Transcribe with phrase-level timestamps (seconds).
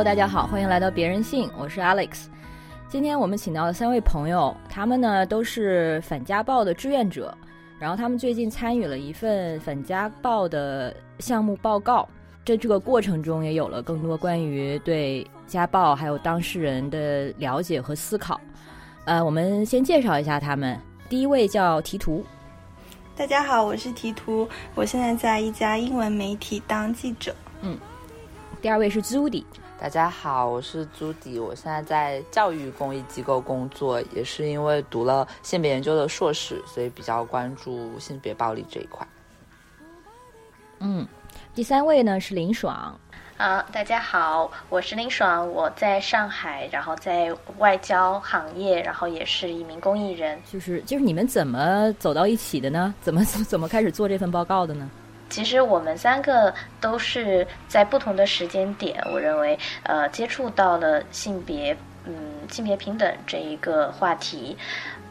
[0.00, 2.24] Hello，大家好，欢迎来到别人信，我是 Alex。
[2.88, 7.36] 今天我们请到了三位朋友，他们呢都是反家暴的志愿者，
[7.78, 12.08] 然后他们最近参与了一份反家暴的项目报告，
[12.46, 18.40] 在这个过程中也有了更多关于对家暴还有当事人的了解和思考。
[19.04, 22.24] 呃，我们先介绍一下他们，第一位叫提图，
[23.14, 27.36] 大家好，我是提图，我现在在一家英文媒体当记者。
[27.60, 27.78] 嗯
[28.62, 29.42] 第二位是 Zudy，
[29.80, 39.08] 大家好，我是朱迪，我现在在教育公益机构工作，也是因为读了性别研究的硕士，所以比较关注性别暴力这一块。
[40.80, 41.08] 嗯，
[41.54, 42.94] 第三位呢是林爽，
[43.38, 50.38] 啊，大家好，我是林爽，我在上海，然后在外交行业，然后也是一名公益人。
[50.52, 52.94] 就是就是你们怎么走到一起的呢？
[53.00, 54.90] 怎么 怎么开始做这份报告的呢？
[55.30, 62.14] 其实我们三个都是在不同的时间点，我认为，呃，接触到了性别，嗯，
[62.50, 64.58] 性别平等这一个话题，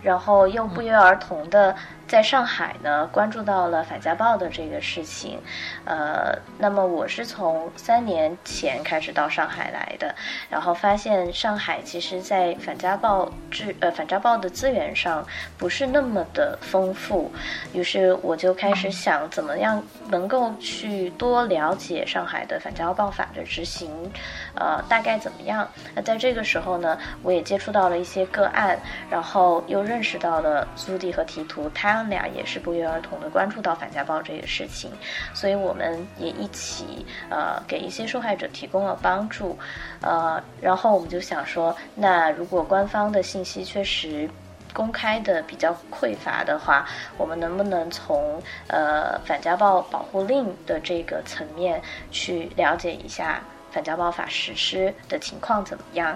[0.04, 1.74] 然后又不约而同的
[2.10, 5.40] 在上海呢关注到了反家暴的这个事情，
[5.86, 10.16] 呃，那么我是从三年前开始到上海来的，
[10.50, 15.24] 然后发现上海其实在反家暴资呃反家暴的资源上
[15.56, 17.32] 不是那么的丰富，
[17.74, 24.12] 于是我就开始想怎么样能够去多了解上海的反家暴法的执行，
[24.56, 25.70] 呃，大概怎么样？
[25.94, 28.80] 那在这个时候呢，我也接触到了一些个案，
[29.12, 34.92] 然后又认识到了苏迪和提图，他们俩也是不约而同的关注到反家暴这个事情，
[35.34, 39.58] 所以我们也一起呃给一些受害者提供了帮助，
[40.02, 44.30] 呃，然后我们就想说，那如果官方的信息确实。
[44.72, 46.86] 公开的比较匮乏的话，
[47.18, 51.82] 我们能不能从呃反家暴保护令的这个层面
[52.12, 56.16] 去了解一下反家暴法实施的情况怎么样？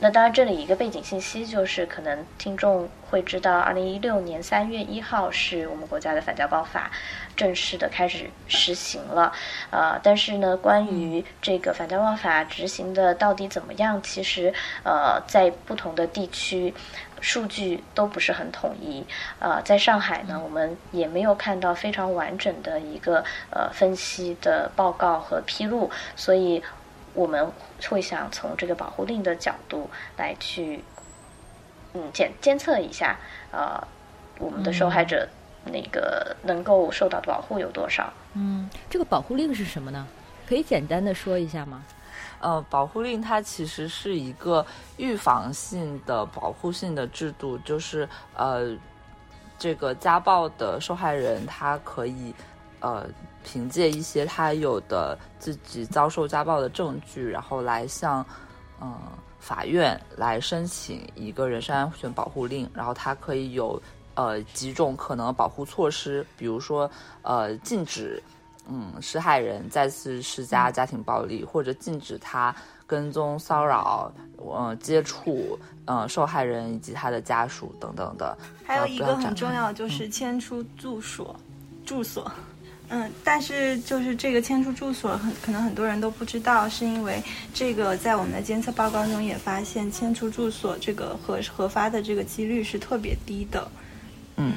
[0.00, 6.90] 那当然，这里一个背景信息就是，可能听众会知道，二零一六年三月一号是我们国家的反家暴法
[7.36, 9.30] 正式的开始实行了，
[9.70, 14.52] 呃，但是呢，关于这个反家暴法执行的到底怎么样，其实
[14.84, 16.74] 呃，在不同的地区。
[17.22, 19.04] 数据都不是很统一，
[19.40, 26.62] 呃，在上海呢，我们也没有看到非常完整的一个呃分析的报告和披露，所以
[27.12, 27.52] 我们
[27.88, 30.84] 会想从这个保护令的角度来去，
[31.94, 33.16] 嗯，检监测一下，
[33.50, 33.82] 呃，
[34.38, 35.28] 我们的受害者
[35.64, 38.12] 那个能够受到的保护有多少？
[38.34, 40.06] 嗯，这个保护令是什么呢？
[40.48, 41.84] 可以简单的说一下吗？
[42.40, 44.64] 呃，保护令它其实是一个
[44.96, 48.76] 预防性的保护性的制度，就是呃，
[49.58, 52.34] 这个家暴的受害人他可以
[52.80, 53.06] 呃
[53.44, 58.24] 凭借一些他有的自己遭受家暴的证据，然后来向
[58.80, 58.96] 嗯、
[59.38, 63.80] 法院来申请一个人身安全保护令，然后他可以有
[64.14, 66.90] 呃几种可能保护措施，比如说
[67.22, 68.22] 呃禁止。
[68.72, 72.54] 嗯，施害人再次施加家庭暴力，或者禁止他
[72.86, 78.36] 跟踪骚扰、呃接触呃受害人以及他的家属等等的。
[78.64, 81.34] 还有一个很重要嗯就是迁出住所，
[81.84, 82.30] 住所。
[82.92, 87.22] 嗯，但是就是这个迁出住所很可能很多人都不知道，是因为
[87.54, 93.70] 这个在我们的监测报告中也发现，迁出住所这个核核发的这个几率是特别低的。
[94.36, 94.52] 嗯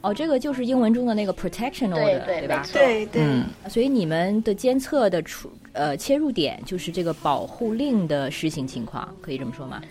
[0.00, 2.24] 哦，这个就是英文中的那个 protection 对 order，吧？
[2.26, 9.82] 对没错对对，嗯，所以你们的监测的出呃切入点就是这个保护令的实行情况，可以这么说吗？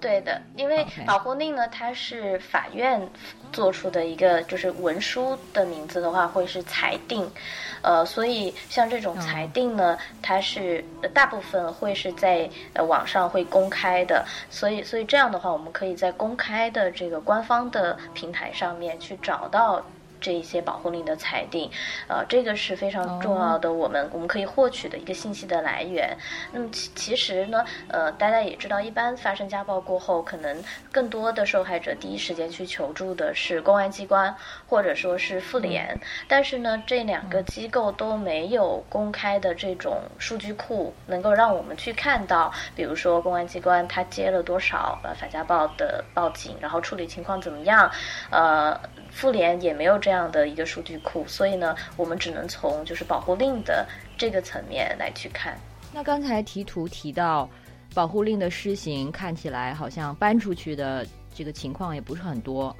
[0.00, 3.00] 对的，因为保护令呢，它是法院
[3.52, 7.28] 做出的一个，就是文书的名字的话会是裁定，
[7.82, 19.84] 呃，所以像这种裁定呢，它是呃大部分会是在呃网上会公开的，所以所以这样的话，我们可以在公开的这个官方的平台上面去找到。
[20.20, 21.70] 这一些保护令的裁定，
[22.08, 26.16] 呃，这个是非常重要的，我们、我们可以获取的一个信息的来源。
[26.52, 30.62] 那么其其实呢，呃，大家也知道，一般发生家暴过后，可能
[30.92, 34.34] 更多的受害者第一时间去求助的是公安机关
[34.68, 47.90] 或者说是妇联，但是呢，这两个机构都没有公开的这种数据库，能够让我们去看到，比如说公安机关他接了多少呃反家暴的报警，然后处理情况怎么样，
[48.30, 48.78] 呃，
[49.10, 55.58] 妇联也没有这样的一个数据库，所以呢，我们只能从就是保护令的这个层面来去看。
[55.92, 57.48] 那刚才提图提到，
[57.94, 62.74] 保护令的施行看起来好像搬出去的这个情况也不是很多。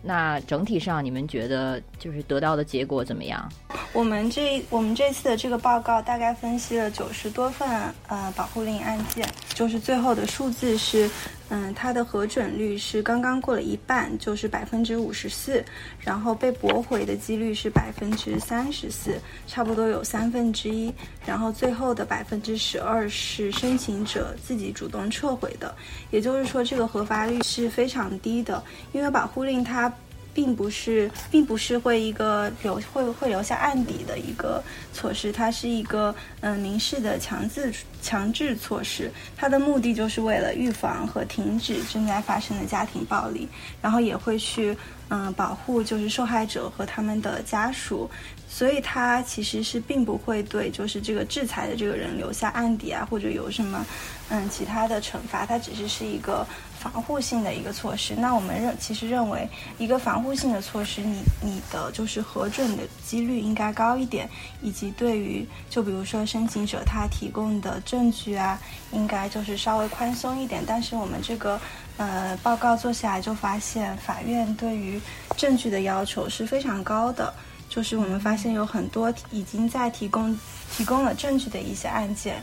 [0.00, 3.50] 那整体上，你们觉得就是得到的结果怎么样？
[3.92, 7.68] 我们这我们这次的这个报告大概分析了九十多份
[8.06, 11.10] 呃保护令案件，就是最后的数字是，
[11.50, 15.64] 嗯，它的核准率是刚刚过了一半，就是百分之五十四，
[16.00, 20.92] 然后被驳回的几率是百分之三十四，差不多有三分之一，
[21.24, 25.74] 然后最后的百分之十二是申请者自己主动撤回的，
[26.10, 28.62] 也就是说这个核发率是非常低的，
[28.92, 29.92] 因为保护令它。
[30.38, 34.62] 并不是，并不是会一个留会会留下案底的一个
[34.92, 43.48] 措施，它是一个嗯民事的强制强制措施，它的目的就是为了预防和停止正在发生的家庭暴力，
[43.82, 44.76] 然后也会去
[45.08, 48.08] 嗯保护就是受害者和他们的家属，
[48.48, 53.84] 所以它其实是并不会对就是这个制裁的这个人留下案底啊，或者有什么
[54.28, 56.46] 嗯其他的惩罚，它只是是一个。
[56.78, 59.48] 防护性的一个措施，那我们认其实认为
[59.78, 64.30] 一个防护性的措施，你你的就是核准的几率应该高一点，
[64.62, 68.60] 以及对于就比如说申请者他提供的证据啊，
[68.92, 70.62] 应该就是稍微宽松一点。
[70.64, 71.60] 但是我们这个
[71.96, 75.00] 呃报告做下来就发现，法院对于
[75.36, 77.34] 证据的要求是非常高的，
[77.68, 80.38] 就是我们发现有很多已经在提供
[80.76, 82.40] 提供了证据的一些案件，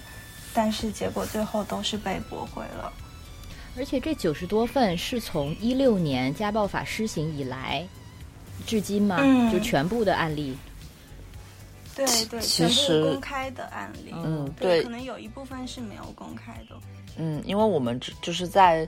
[0.53, 2.91] 但是结果最后都是被驳回了。
[3.77, 7.85] 而且这九十多份是从一六年家暴法施行以来，
[8.65, 9.17] 至今吗？
[9.51, 10.55] 就全部的案例。
[11.93, 14.13] 对对，其实公开的案例。
[14.13, 16.75] 嗯，对，可能有一部分是没有公开的。
[17.17, 18.87] 嗯，因为我们就是在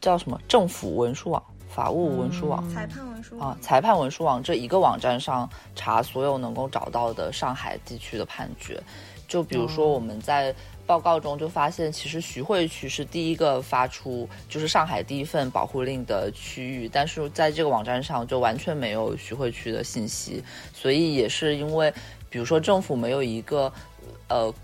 [0.00, 8.82] 叫什么政府文书网、法务文书网、裁判文书啊、裁判文书网这一个网站上查所有能够找到的上海地区的判决。
[9.26, 10.54] 就比如说我们在。
[10.86, 20.42] 报告中就发现，其实徐汇区是第一个发出就是上海第一份保护令的区域，但是在这个网站上就完全没有徐汇区的信息，
[20.72, 21.92] 所以也是因为，
[22.30, 23.72] 比如说政府没有一个
[24.28, 24.54] 呃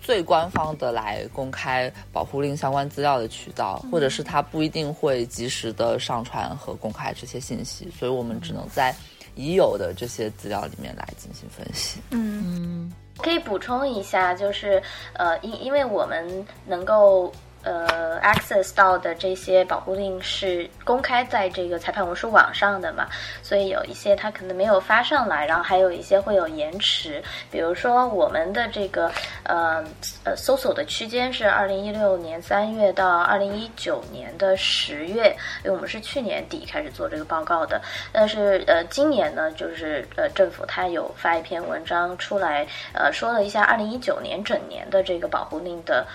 [0.00, 8.94] 最官方的来公开保护令相关资料的渠道，或者是他不一定会及时的上传和公开这些信息，所以我们只能在
[9.34, 12.00] 已有的这些资料里面来进行分析。
[12.10, 12.92] 嗯。
[13.18, 14.82] 可以补充一下，就是
[15.14, 17.32] 呃，因因为我们能够。
[17.64, 23.06] 呃，access 到的这些保护令是公开在这个裁判文书网上的嘛，
[23.42, 27.22] 所以有一些它可能没有发上来，然后还有一些会有延迟。
[27.50, 29.10] 比如说我们的这个
[29.44, 29.82] 呃
[30.24, 35.34] 呃搜索的区间是二零一六年三月到二零一九年的十月，
[35.64, 37.80] 因为我们是去年底开始做这个报告的，
[38.12, 46.06] 但是呃今年呢，就是呃政府它有发一篇文章出来，呃说了一下二零一九年整年的这个保护令的。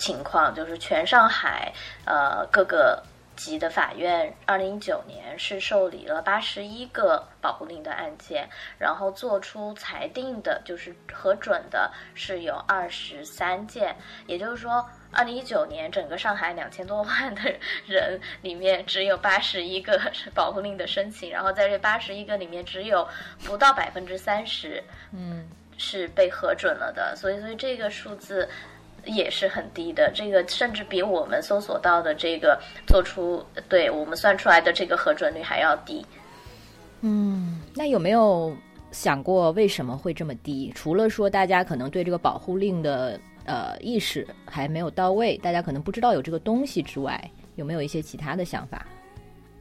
[0.00, 1.70] 情况就是全上海，
[2.06, 3.02] 呃，各个
[3.36, 8.48] 级的法院，二零一九年是受理了八十一个保护令的案件，
[8.78, 13.94] 然后做出裁定的，就是核准的，是有二十三件。
[14.26, 17.42] 也就是说，二零一九年整个上海两千多万的
[17.86, 23.06] 人里面，只有八十一个是保护令的申请，然后在这八十一个里面，只有
[23.44, 24.82] 不到百分之三十，
[25.12, 25.46] 嗯，
[25.76, 27.14] 是被核准了的。
[27.16, 28.48] 所以，所以这个数字。
[29.06, 36.04] 也是很低的，这个甚至比我们搜索到的这个做出对我们算出来的这个核准率还要低。
[37.00, 38.54] 嗯，那有没有
[38.92, 40.72] 想过为什么会这么低？
[40.74, 48.86] 除了说大家可能对这个保护令的呃意识还没有到位，大家可能不知道有这个东西之外，有没有一些其他的想法？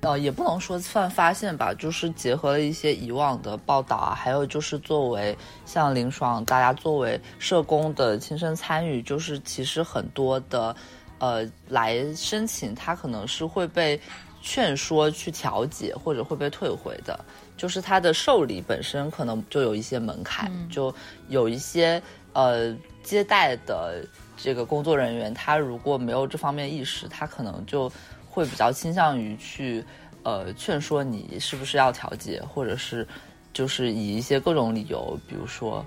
[0.01, 10.73] 呃，也不能说算发现吧，就是结合了一些以往的报道啊，还有就是作为像林爽，大家作为社工的亲身参与，就是其实很多的，
[11.17, 13.99] 呃，来申请他可能是会被
[14.41, 17.19] 劝说去调解，或者会被退回的，
[17.57, 20.95] 就是他的受理本身可能就有一些门槛，就
[21.27, 22.01] 有一些
[22.31, 24.01] 呃接待的
[24.37, 27.91] 这个工作人员，他如果没有这方面意识，他可能就。
[28.29, 29.83] 会比较倾向于去，
[30.23, 33.05] 呃，劝说你是不是要调解，或者是，
[33.51, 35.85] 就是以一些各种理由，比如说，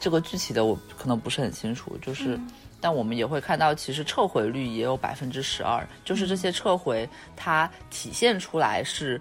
[0.00, 2.38] 这个具体的我可能不是很清楚，就是，
[2.80, 9.20] 但我们也会看到，其实撤回率也有百分之十二，就是这些撤回它体现出来是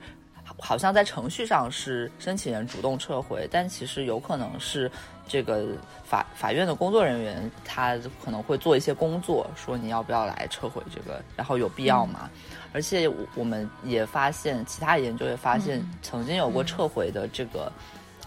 [0.60, 4.91] 好像在程序上是申请人主动撤回，但其实有可能是
[5.27, 5.67] 这个
[6.03, 12.29] 法法院的工作人员他可能会做一些工作，说你要不要来撤回这个，然后有必要吗？
[12.75, 17.72] 而且我们也发现，其他研究也发现，曾经有过撤回的这个。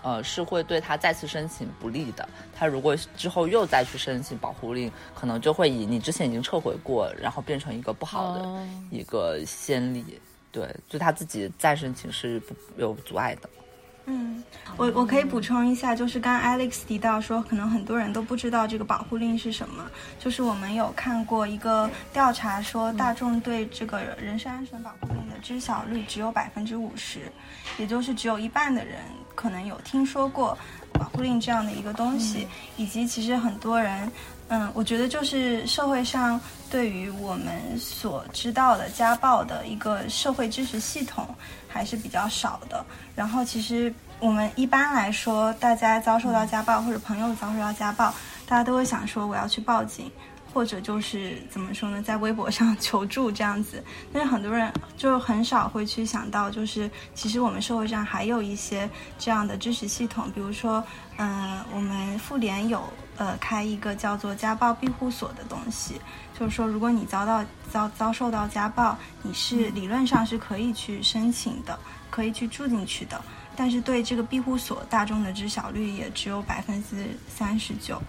[0.00, 2.26] 呃，是会对他再次申请不利的。
[2.54, 10.20] 他如果之后又再去申请保护令，可能就会以你之前已经撤回过，然后变成一个不好的一个先例。
[10.52, 13.50] 对，就他自己再申请是不有阻碍的。
[14.10, 14.42] 嗯，
[14.78, 19.84] 我我可以补充一下，就是刚 Alex 提到说，可能很多人都不知道这个保护令是什么。
[20.18, 27.30] 就是我们有看过一个调查，说大众对这个人身安全保护令的知晓率只有百分之五十，
[27.76, 28.96] 也就是只有一半的人
[29.34, 30.56] 可能有听说过
[30.94, 32.48] 保护令这样的一个东西，
[32.78, 34.10] 以及其实很多人。
[34.48, 36.40] 嗯，我觉得就是社会上
[36.70, 41.26] 对于我们所知道的家暴的一个社会支持系统
[41.68, 42.84] 还是比较少的。
[43.14, 48.12] 然后，其实我们一般来说，大家遭受到家暴或者朋友遭受到家暴，
[48.46, 50.10] 大家都会想说我要去报警，
[50.52, 53.82] 或者就是怎么说呢，在微博上 求助这样子。
[54.12, 58.88] 但是很多人就很少会去想到，就是其实我们社会上还有一些
[59.18, 60.82] 这样的支持系统，比如说，
[61.16, 62.82] 嗯，我们妇联有。
[63.18, 66.00] 呃，开一个叫做家暴庇护所的东西，
[66.38, 71.76] 就是说，如果你遭到遭遭受到家暴，你是理论上是可以去申请的，
[72.12, 73.20] 可以去住进去的。
[73.56, 78.00] 但是对这个庇护所，大众的知晓率也只有百分之三十九。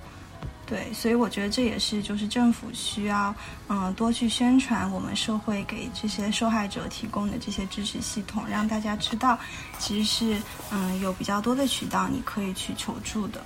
[0.69, 3.33] 对，所以我觉得这也是就是政府需要
[3.69, 9.35] 嗯多去宣传我们社会给这些受害者提供的这些支持系统，让大家知道，
[9.79, 10.03] 其实
[10.35, 13.41] 是嗯有比较多的渠道你可以去求助的。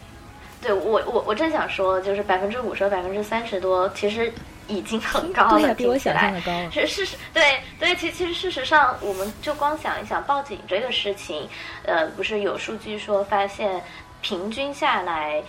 [0.61, 4.33] 对我，我我正想说，就是百分之五十、百分之三十多，其实
[4.67, 6.51] 已经很 高了，比我想象的高。
[6.71, 11.47] 是事实，对对，其其实事实上，我们就光想一想报警这个事情，
[11.85, 13.81] 呃，不是有数据说发现，
[14.21, 15.43] 平均下来，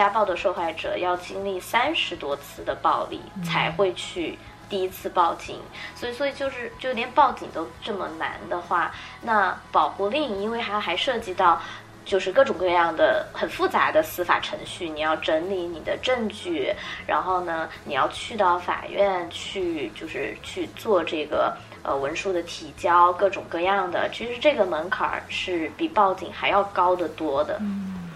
[0.00, 4.38] 家暴的受害者要经历三十多次的暴力才会去
[4.70, 5.60] 第一次报警，
[5.94, 8.90] 所以所以就是就连报警都这么难的话，
[9.20, 11.60] 那保护令因为它还涉及到。
[12.02, 16.74] 就是各种各样的很复杂的司法程序，你要整理你的证据，
[17.06, 21.54] 然后呢，你要去到法院去，就是去做这个
[21.84, 24.08] 呃文书的提交，各种各样的。
[24.12, 27.58] 其实这个门槛儿是比报警还要高得多的。
[27.60, 28.09] 嗯，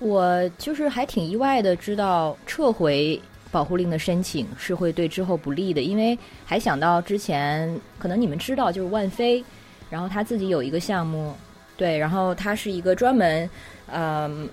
[0.00, 3.20] 我就是还挺意外的，知道撤回
[3.52, 9.44] 保护令的申请是会对之后不利的，因为还想到之前可能你们知道，就是万飞，
[9.88, 11.34] 然后他自己有一个项目。
[11.76, 13.48] 对，然后他是一个专门，
[13.90, 14.46] 嗯，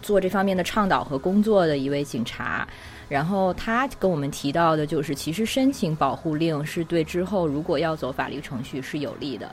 [0.00, 2.66] 做这方面的倡导和工作的一位警察。
[3.08, 9.52] 然后他跟我们提到的，就是其实申请保护令是对之后如果要走法律程序是有利的。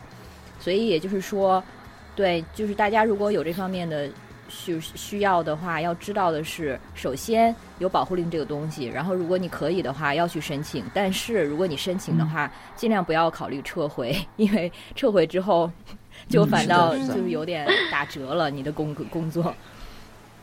[0.60, 1.64] 所以也就是说，
[2.16, 4.08] 对，就是大家如果有这方面的
[4.48, 10.84] 需需要的话，要知道的是，首先有保护令这个东西，然后如果你可以的话，要去申请。
[10.94, 15.72] 但是如果你申请的话，尽量不要考虑撤回， 因为撤回之后。
[16.30, 19.54] 就反倒就是有点打折了，你的工工作。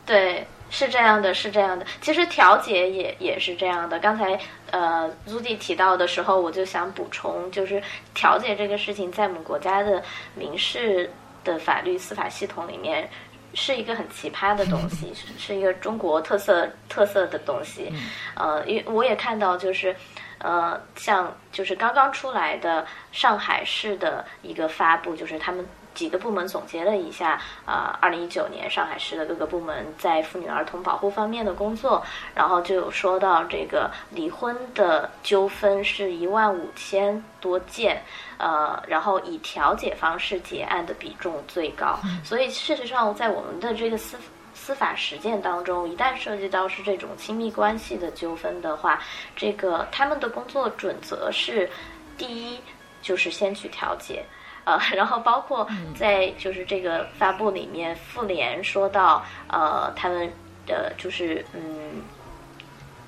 [0.05, 1.85] 对，是这样的，是这样的。
[2.01, 3.99] 其实调解也也是这样的。
[3.99, 4.39] 刚才
[4.71, 7.83] 呃，朱迪提到的时候，我就想补充，就是
[8.15, 10.01] 调解这个事情，在我们国家的
[10.35, 11.11] 民事
[11.43, 13.09] 的法律司法系统里面，
[13.55, 17.93] 是一个很奇葩的东西，是是一个中国特色特色的东西。
[18.35, 19.95] 呃，因为我也看到，就是
[20.39, 25.67] 呃，像就是刚刚出来的上海市的一个发布，就是他们。
[25.95, 32.03] 几个部门总结了一下，呃，二零一九年上海市的各个部门在妇女儿童保护方面的工作，
[32.35, 38.03] 然后就有说到这个离婚的纠纷是一万五千多件，
[38.39, 41.99] 呃，然后以调解方式结案的比重最高。
[42.25, 44.17] 所以事实上，在我们的这个司
[44.55, 49.03] 司法实践当中，一旦涉及到是这种亲密关系的纠纷的话，
[49.35, 51.69] 这个他们的工作准则是，
[52.17, 52.61] 第一
[53.01, 54.25] 就是先去调解。
[54.65, 60.33] 呃，然后包括在就是这个发布里面，妇联说到，呃，他们
[60.67, 62.03] 的就是嗯，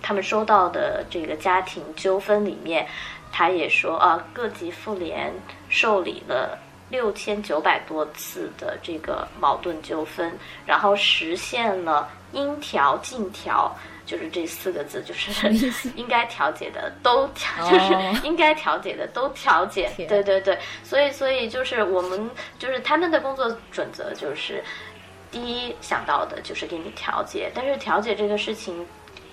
[0.02, 2.86] 他们收到的这个家庭纠纷里面，
[3.30, 5.32] 他也说啊，各级妇联
[5.68, 6.58] 受理了
[6.90, 13.74] 六千九百多次的这个矛盾纠纷，然后实现了应调尽调。
[14.06, 17.94] 就是这四个字，就是 应该调解的都调，就是
[18.26, 19.90] 应该调解的都调解。
[19.96, 24.62] 对对对，所以所以就是我们就是他们的工作准则就是，
[25.30, 28.86] 第一想到的就是给你调解，但是调解这个事情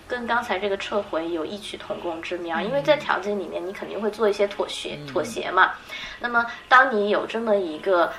[0.07, 5.71] 跟刚才这个撤回有异曲同工之妙，因为在调解里面你肯定会做一些妥协，妥协嘛。
[6.19, 8.11] 那么当你有这么一个。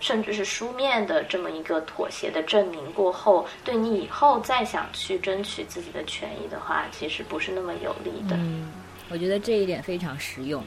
[0.00, 8.36] 甚至是书面的这么一个妥协的证明过后，对你以后再想去争取自己的权益的话，其实不是那么有利的。
[8.36, 8.70] 嗯，
[9.10, 10.62] 我觉得这一点非常实用，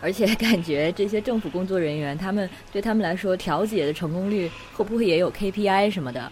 [0.00, 6.30] 而且感觉这些政府工作人员，他们对他们来说，调解的成功率会不会也有 KPI 什么的？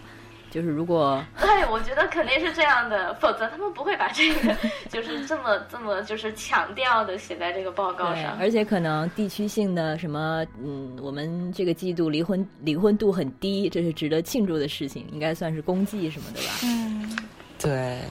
[0.51, 4.55] 就是如果对，我觉得肯定是这样的，否则他们不会把这个
[4.91, 8.37] 就是这么这么就是强调的写在这个报告上。
[8.37, 16.49] 而且可能地区性的什么，嗯，我们这个季度离婚离婚度很低，这是值得庆祝的事情，应该算是功绩什么的吧？
[16.65, 17.17] 嗯，
[17.57, 18.01] 对，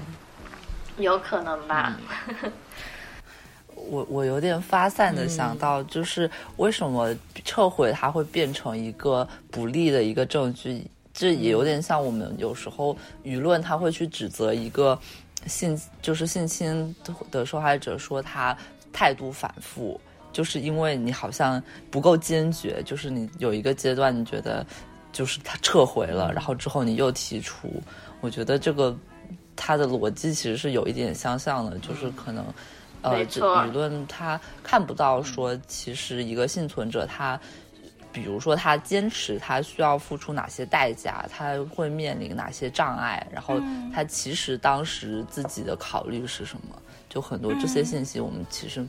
[0.97, 1.99] 有可能吧。
[3.88, 10.82] 我我有点发散的想到，就是为什么撤回它会变成一个不利的一个证据？
[11.21, 14.99] 这也有点像我们有时候舆论他会去指责一个
[15.45, 16.97] 性就是性侵
[17.31, 18.57] 的受害者，说他
[18.91, 20.00] 态度反复，
[20.33, 24.65] 就是因为你好像不够坚决，就是你有一个阶段你觉得
[25.12, 27.69] 就是他撤回了，然后之后你又提出，
[28.23, 28.97] 我觉得这个
[29.55, 32.43] 他的逻辑其实是有一点相像的，就是可能
[33.03, 37.39] 呃舆论他看不到说其实一个幸存者他。
[38.12, 43.61] 比如说，他坚持他需要付出哪些代价，他会面临哪些障碍，然后
[43.95, 46.76] 他其实当时自己的考虑是什么？
[47.09, 48.87] 就很多这些信息，我们其实。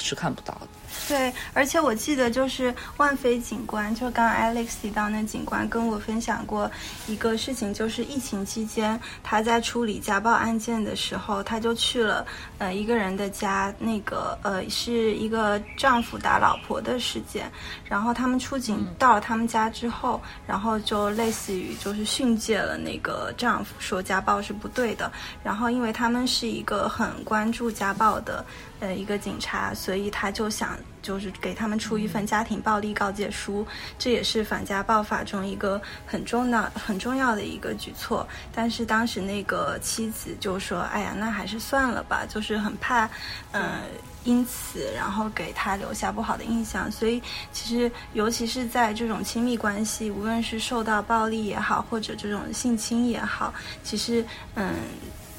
[0.00, 0.68] 是看不到的。
[1.08, 6.70] 对，而且我记得就是万飞警官，就刚刚 Alex 提到那警官跟我分享过
[7.06, 12.26] 一个事情，就是疫情期间他在处理家暴案件的时候，他就去了
[12.58, 17.50] 呃一个人的家，那个呃是一个丈夫打老婆的事件，
[17.84, 25.10] 然后他们出警到了他们家之后，然后就类似于就是训诫了那个丈夫，说家暴是不对的，
[25.42, 28.44] 然后因为他们是一个很关注家暴的。
[28.80, 33.66] 呃，一个警察，所以他就想，就是给他们出一份家庭暴力告诫书，
[33.98, 38.26] 这也是反家暴法中一个很重要、很重要的一个举措。
[38.54, 43.06] 但是当时那个妻子就说：“哎呀，那还是算了吧，就是很怕，
[43.52, 43.82] 嗯，
[44.24, 53.52] 因此然后给他留下不好的印象。”所以其实，尤其是在这种亲密关系，无论是受到暴力也好，或者这种性侵也好，
[53.84, 54.72] 其实，嗯。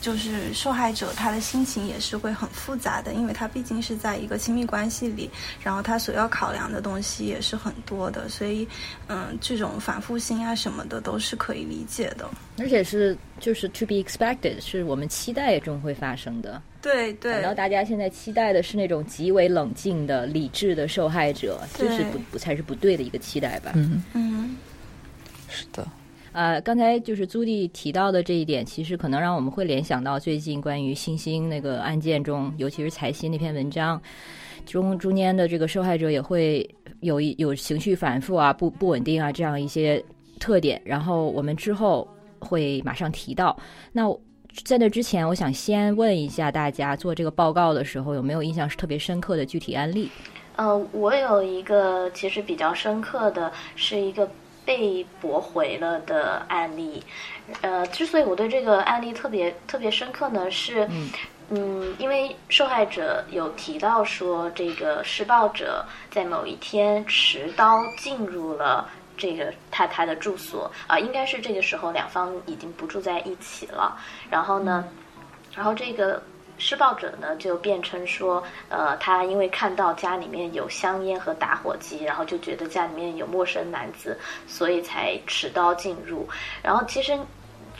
[0.02, 5.30] 就是受害者，他的心情也是会很复杂的，因为他毕竟是在一个亲密关系里，
[5.64, 8.68] 然后他所要考量的东西也是很多的，所以，
[9.08, 16.60] 嗯，这种反复性啊什么的都是可以理解的，而且是就是 to be expected，是我们期待中会发生的。
[16.82, 17.40] 对对。
[17.40, 23.74] 然后大家现在期待的是那种极为冷静的、理智的受害者，这是不不才是不对的一个期待吧？
[23.76, 24.58] 嗯嗯，
[25.48, 25.88] 是的。
[26.34, 34.02] 呃，刚才就是朱棣提到的这一点，其实可能让我们会联想到最近关于星星那个案件中，尤其是财新那篇文章
[34.66, 36.68] 中中间的这个受害者也会
[37.02, 40.02] 有一有情绪反复啊、不不稳定啊这样一些
[40.40, 40.82] 特点。
[40.86, 42.08] 然后我们之后
[42.40, 43.58] 会马上提到。
[43.92, 44.10] 那
[44.64, 50.10] 在那之前，我想先问一下大家，做这个报告的时候有没有印象是特别深刻的具体案例？
[50.56, 54.30] 呃，我有一个其实比较深刻的是一个。
[54.66, 57.04] 被驳回了的案例，
[57.62, 60.88] 呃，之所以我对这个案例特别特别深刻呢，是，
[61.50, 73.98] 嗯，因为受害者有提到说，这个施暴者在某一天持刀进入了这个他他的住所，啊，应该是这个时候两方已经不住在一起了，
[74.30, 74.86] 然后呢，
[75.56, 76.22] 然后这个。
[76.62, 84.16] 施暴者呢，就辩称说，呃，他因为看到家里面有香烟和打火机，然后就觉得家里面有陌生男子，
[84.48, 86.30] 所以才持刀进入。
[86.62, 87.18] 然后其实。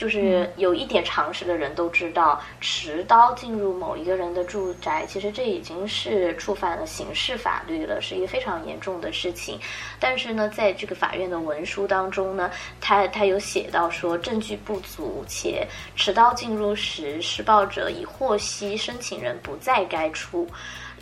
[0.02, 9.60] 就是有一点常识的人都知道，持刀进入某一个人的住宅，其实这已经是触犯了刑事法律了，是一个非常严重的事情。
[10.00, 20.48] 但是呢，在这个法院的文书当中呢，他他有写到说证据不足，且持刀进入时，施暴者已获悉申请人不在该处。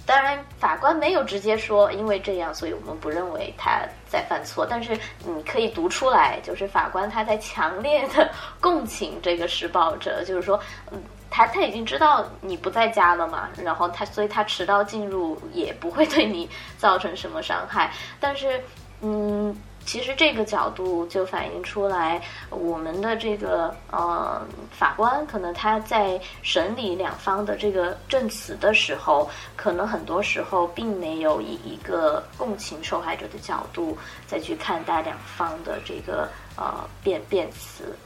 [0.10, 4.65] 当然，法官没有直接说，因为这样，所以我们不认为他在犯错。
[4.67, 8.28] 但是你可以读出来，就是法官他在强烈的
[8.60, 17.91] 共情这个施暴者，就是说，嗯，他他已经知道你不在家了嘛，然后他，所以他持刀进入也不会对你造成什么伤害。
[18.19, 18.60] 但是，
[19.02, 19.56] 嗯。
[19.89, 22.21] 其实这个角度就反映出来，
[22.52, 33.97] 我们的这个呃法官可能他在审理两方的这个证词的时候，可能很多时候并没有以一个共情受害者的角度
[34.28, 37.97] 再去看待两方的这个呃辩辩词。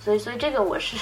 [0.00, 0.96] 所以，所以这个我是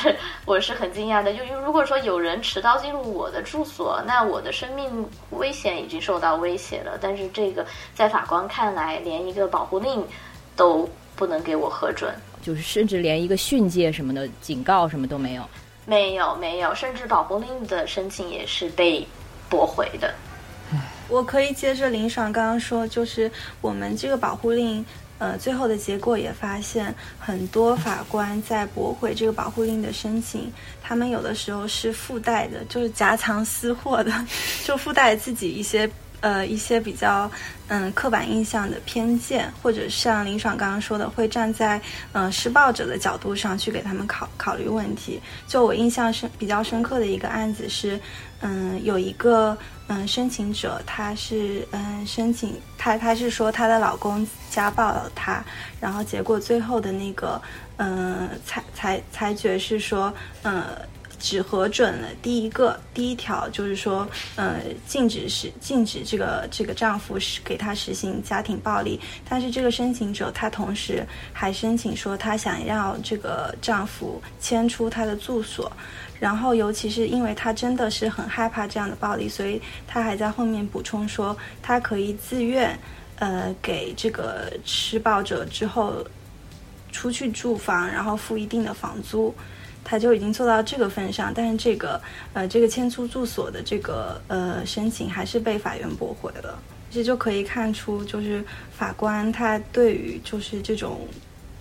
[0.45, 1.33] 我是很惊讶的。
[1.33, 6.99] 就如果说有人持刀进入我的住所，那我的生命危险已经受到威胁了。
[7.01, 10.05] 但是这个在法官看来，连一个保护令
[10.57, 15.43] 都不能给我核准，就是甚至连一个训诫什么的、警告什么都没有。
[15.85, 19.07] 没有，没有，甚至保护令的申请也是被
[19.49, 20.13] 驳回的。
[21.09, 23.31] 我可以接着林爽刚刚说，就是
[23.61, 24.85] 我们这个保护令，
[25.19, 30.53] 呃，最后的结果也发现，很多法官在驳回这个保护令的申请，
[30.83, 34.13] 他们有的时候是附带的，就是夹藏私货的，
[34.65, 35.89] 就附带自己一些
[36.21, 37.31] 呃一些比较
[37.69, 41.81] 嗯刻板印象的偏见，或者像林爽刚刚说的，会站在
[42.13, 45.19] 嗯施暴者的角度上去给他们考考虑问题。
[45.47, 47.99] 就我印象深比较深刻的一个案子是，
[48.41, 49.57] 嗯，有一个。
[49.89, 55.45] 嗯，申请者他是嗯申请他他是说她的老公家暴了她，
[55.81, 57.41] 然后结果最后的那个
[57.77, 60.65] 嗯裁裁裁决是说呃
[61.19, 75.71] 只核准了第一个第一条，就是说呃禁止是禁止这个这个丈夫是给她实行家庭暴力，但是这个申请者她同时还申请说她想要这个丈夫迁出她的住所。
[76.19, 82.79] 然后，尤其是因为他真的是很害怕这样的暴力，所以他还在后面补充说，他可以自愿，
[83.17, 86.03] 呃，给这个施暴者之后
[86.91, 89.35] 出去住房，然后付一定的房租，
[89.85, 91.31] 他就已经做到这个份上。
[91.35, 92.01] 但是这个，
[92.33, 96.59] 呃，这个迁出住所的这个呃申请还是被法院驳回了。
[96.91, 98.43] 这就可以看出，就是
[98.75, 101.01] 法官他对于就是这种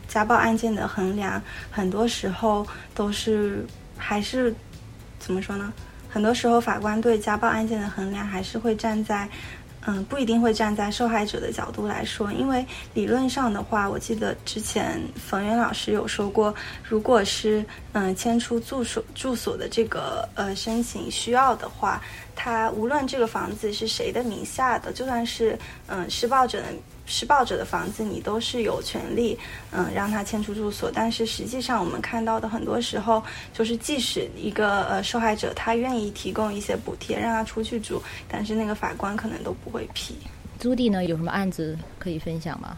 [0.08, 3.66] 家暴案件的衡量，很多时候都是。
[3.98, 4.54] 还是
[5.20, 5.74] 怎么说呢？
[6.10, 9.28] 很多时候，法官对家暴案件的衡量还是会站在，
[9.86, 12.32] 嗯，不一定会站在受害者的角度来说。
[12.32, 16.56] 因为理论上的话，我记得之前冯源老师有说过，
[16.88, 22.02] 如果是嗯迁出住所住所的这个呃申请需要的话，
[22.34, 26.68] 他无论这个房子是谁的名下的，就算是嗯施暴者的。
[27.06, 29.38] 施暴者的房子，你都是有权利，
[29.72, 30.92] 嗯，让他迁出住所。
[30.92, 40.16] 但是实际上，我们看到的很多时候，就是即使一个呃受害者他愿意提供一些补贴让他出去住，但是那个法官可能都不会批。
[40.60, 42.76] 朱迪呢，有什么案子可以分享吗？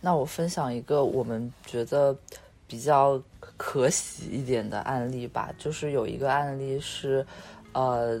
[0.00, 2.16] 那我分享一个我们觉得
[2.66, 3.20] 比较
[3.56, 7.26] 可喜一点的案例吧，就是有一个案例是，
[7.72, 8.18] 呃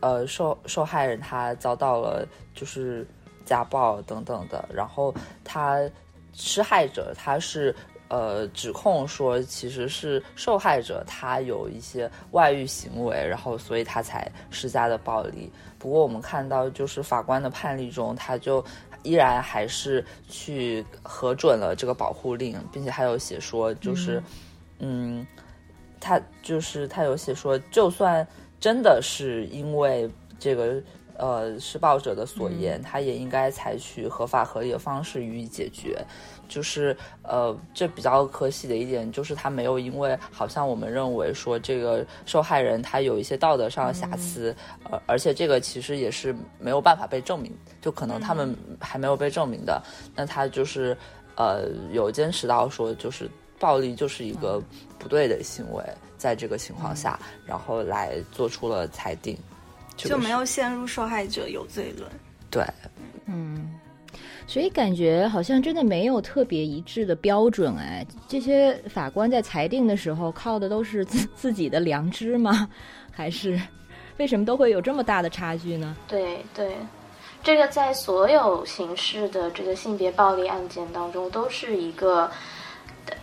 [0.00, 3.06] 呃受受害人他遭到了就是。
[3.48, 5.80] 家暴等等的，然后他
[6.34, 7.74] 施害者他是
[8.08, 15.50] 呃指控说其实是受害者他有一些外遇行为，然后所以他才施加的暴力。
[15.78, 18.62] 不过我们看到就是法官的判例中，他就
[19.02, 24.22] 依然还是去核准了这个保护令，并且还有写说就是
[24.78, 25.26] 嗯，
[25.98, 28.26] 他就是他有写说，就算
[28.60, 30.08] 真的是因为
[30.38, 30.82] 这个。
[31.18, 35.98] 呃，施暴者的所言，他也应该采取合法合理的方式予以解决。
[36.48, 44.56] 就是呃，这比较可喜的一点，就是他没有因为好像我们认为说这个受害人他有一些道德上的瑕疵，
[44.90, 47.52] 呃，而且这个其实也是没有办法被证明，
[47.82, 49.82] 就可能他们还没有被证明的。
[50.16, 50.96] 那他就是
[51.36, 54.62] 呃，有坚持到说，就是暴力就是一个
[54.98, 55.84] 不对的行为，
[56.16, 59.36] 在这个情况下，然后来做出了裁定。
[60.06, 62.08] 就没有陷入受害者有罪论。
[62.50, 62.64] 对，
[63.26, 63.74] 嗯，
[64.46, 68.06] 所以感觉好像真的没有特别一致的标准哎。
[68.28, 72.68] 这些法官在裁定的时候靠的都是自 自己的良知吗？
[73.10, 73.60] 还是
[74.18, 75.96] 为什么都会有这么大的差距呢？
[76.06, 76.76] 对对，
[77.42, 82.30] 这个在所有刑事的这个性别暴力案件当中都是一个。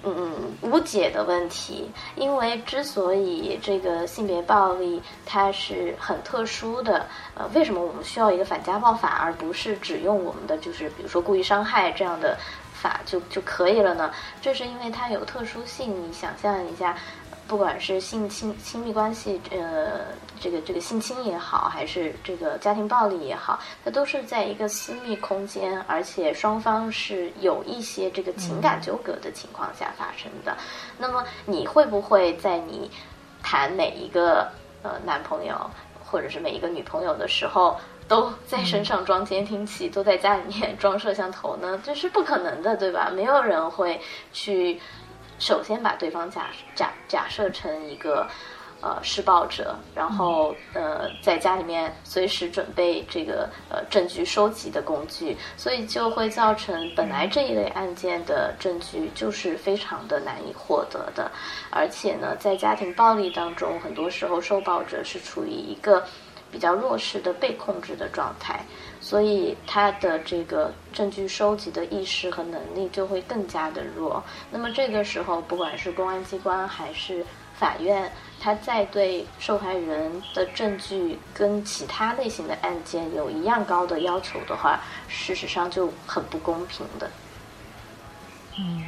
[0.03, 12.37] 嗯，无解的问题，因为之所以这个性别暴力它是很特殊的，呃，为什么我们需要一个反家暴法，而不是只用我们的就是比如说故意伤害这样的
[12.73, 14.11] 法就就可以了呢？
[14.41, 16.95] 这是因为它有特殊性，你想象一下。
[17.47, 19.99] 不管是性亲亲密关系，呃，
[20.39, 30.55] 这个这个性侵也好，还是这个家庭暴力也好，它都是在一个私密空间，而且双方是有一些这个情感纠葛的情况下发生的。
[30.97, 32.89] 那么你会不会在你
[33.41, 34.47] 谈每一个
[34.83, 35.55] 呃男朋友
[36.03, 41.79] 或者是每一个女朋友的时候，都在身上装监听器，都在家里面装摄像头呢？
[41.83, 43.09] 这是不可能的，对吧？
[43.13, 43.99] 没有人会
[44.31, 44.79] 去。
[45.37, 48.25] 首先把对方假假假设成一个，
[48.85, 61.31] 呃施暴者，然后呃在家里面随时准备这个呃证据收集的工具，所以就会造成本来这一类案件的证据就是非常的难以获得的，
[61.71, 66.05] 而且呢，在家庭暴力当中，很多时候受暴者是处于一个
[66.51, 68.63] 比较弱势的被控制的状态。
[69.01, 74.23] 所以他的这个证据收集的意识和能力就会更加的弱。
[74.49, 78.11] 那么这个时候，不管是公安机关还是法院，
[78.45, 87.09] 他再对受害人的证据跟其他类型的案件有一样高的要求的话，事实上就很不公平的。
[88.59, 88.83] 嗯。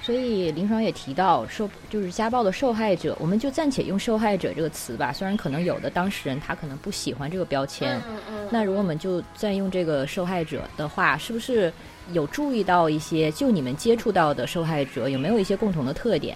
[0.00, 5.12] 所以林爽也提到，受就是家暴的受害者，我们就暂且用受害者这个词吧。
[5.12, 8.48] 虽然可能有的当事人他可能不喜欢这个标签，嗯嗯。
[8.50, 11.70] 那如果我们就再用这个受害者的话，是不是
[12.12, 13.30] 有注意到一些？
[13.32, 16.34] 就你们接触到的受害者有没有一些共同的特点？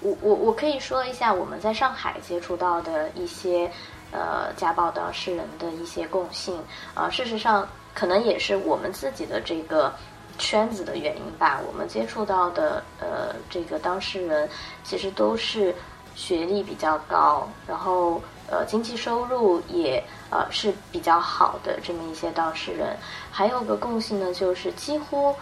[0.00, 3.70] 我我我可以说一下我们在上海接触到的一些
[4.12, 6.62] 呃家暴当事人的一些共性
[6.94, 7.08] 啊。
[7.08, 9.92] 事实上，可能也是我们自己的这个。
[10.40, 14.48] 圈子的原因吧，我们接触到的呃这个当事人，
[14.84, 15.74] 其实都是
[16.14, 22.96] 学历比较高，然后呃经济收入也呃是比较好的这么一些当事人。
[23.32, 25.34] 还有个共性呢，就是几乎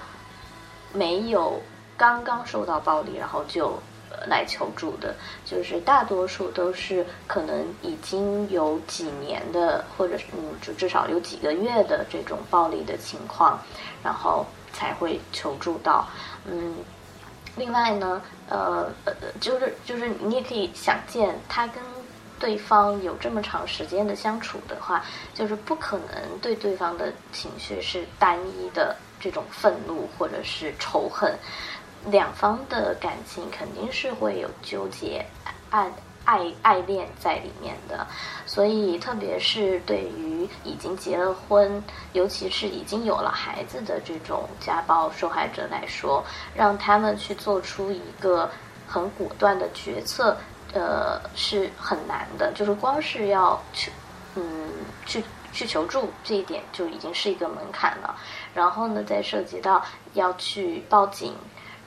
[0.94, 1.60] 没有
[1.94, 3.78] 刚刚受到暴力然后就
[4.26, 5.14] 来求助的，
[5.44, 13.58] 就是大多数都是可能已经有几年的，或者是嗯就至少有几个月的这种暴力的情况，
[14.02, 14.44] 然后。
[14.72, 16.06] 才会求助到，
[16.44, 16.76] 嗯，
[17.56, 21.82] 另外呢，呃呃，就是就是你也可以想见，他跟
[22.38, 31.34] 对方有这么长时间的相处的话，就是不可能对对方的情绪是单一的这种愤怒或者是仇恨，
[32.06, 35.24] 两方的感情肯定是会有纠结、
[35.70, 35.90] 爱。
[36.26, 38.04] 爱爱恋在里面的，
[38.46, 41.80] 所以特别是对于已经结了婚，
[42.14, 48.50] 尤其是已经有了孩子的这种家暴受害者来说，让他们去做出一个
[48.88, 50.36] 很果断的决策，
[50.72, 52.50] 呃，是很难的。
[52.56, 53.92] 就是光是要去，
[54.34, 54.68] 嗯，
[55.06, 58.12] 去去求助这一点就已经是一个门槛了。
[58.52, 59.80] 然后呢，再涉及到
[60.14, 61.36] 要去报警，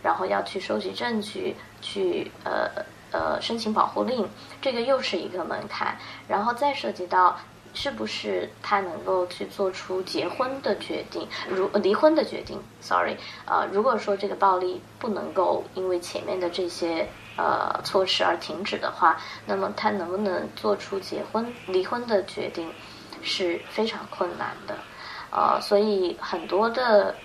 [0.03, 2.69] 然后要去收集证据，去呃。
[3.11, 4.29] 呃，申请保护令，
[4.61, 7.35] 这个又是一个门槛，然后再涉及到
[7.73, 22.71] 是不是他能够去做出结婚的决定，如离婚的决定，sorry，呃，如果说这个暴力不能够因为前面的这些呃措施而停止的话，那么他能不能做出结婚离婚的决定
[23.23, 24.75] 是非常困难的，
[25.31, 27.15] 呃，所以很多的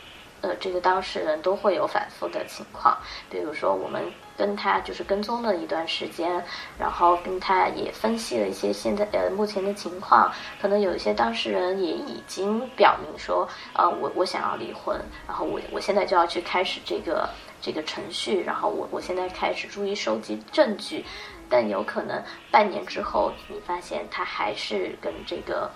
[0.44, 2.96] 呃这个当事人都会有反复的情况，
[3.30, 4.12] 比如说我们。
[4.37, 6.44] 跟他就是跟踪了一段时间，
[6.76, 10.28] 然后跟他也分析了一些现在呃目前的情况，
[10.61, 17.28] 可能有一些当事人也已经表明说，呃我我想要离婚，然后我我现在就要去开始这个
[17.62, 21.04] 这个程序，然后我我现在开始注意收集证据，
[21.48, 25.70] 但有可能半年之后你发现他还是跟这个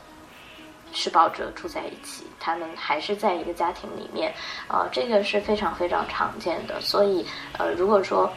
[0.92, 4.35] 施暴者住在一起，他们还是在一个家庭里面，
[4.66, 7.27] 啊这个是非常非常常见的，所以
[7.59, 8.33] 呃如果说。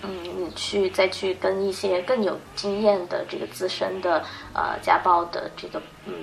[0.00, 6.14] 嗯，你去再去跟一些更有经验的这个资深的呃家暴的这个嗯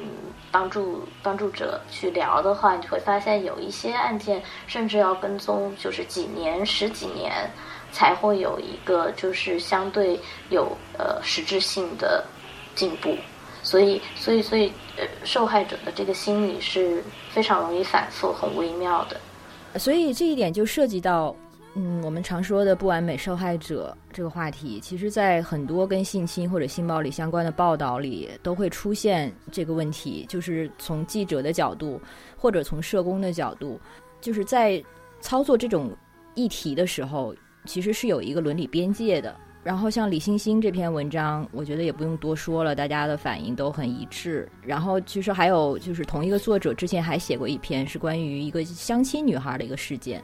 [0.50, 7.52] 帮助帮助者去聊的话，你会发现有一些案件甚至要跟踪就是几年十几年
[7.91, 10.18] 才会有一个就是相对
[10.50, 12.24] 有呃实质性的
[12.76, 13.13] 进步，
[13.65, 19.19] 所以所以所以呃受害者的这个心理是非常容易反复很微妙的，
[19.78, 21.36] 所以这一点就涉及到。
[21.78, 30.25] 嗯，我们常说的不完美受害者这个话题，其实，在很多跟性侵或者性暴力相关的报道里，都会出现这个问题。
[30.30, 31.99] 就是从记者的角度，
[32.38, 33.78] 或者从社工的角度，
[34.21, 34.82] 就是在
[35.19, 35.91] 操作这种
[36.34, 39.36] 议题的时候，其实是有一个伦理边界的。
[39.65, 44.47] 然后，像李欣欣这篇文章，我觉得也不用多说了，大家的反应都很一致。
[44.62, 50.21] 然后，其实还有就是同一个作者之前还写过一篇，是关于一个相亲女孩的一个事件。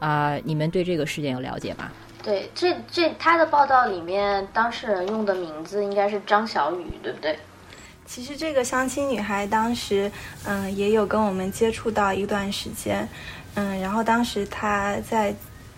[0.00, 1.92] 啊，你们对这个事件有了解吗？
[2.24, 7.38] 对，这这他的报道里面，当事人用的名字应该是张小雨，对不对？
[8.04, 10.10] 其实这个相亲女孩当时，
[10.44, 13.08] 嗯，也有跟我们接触到一段时间，
[13.54, 15.32] 嗯，然后当时她在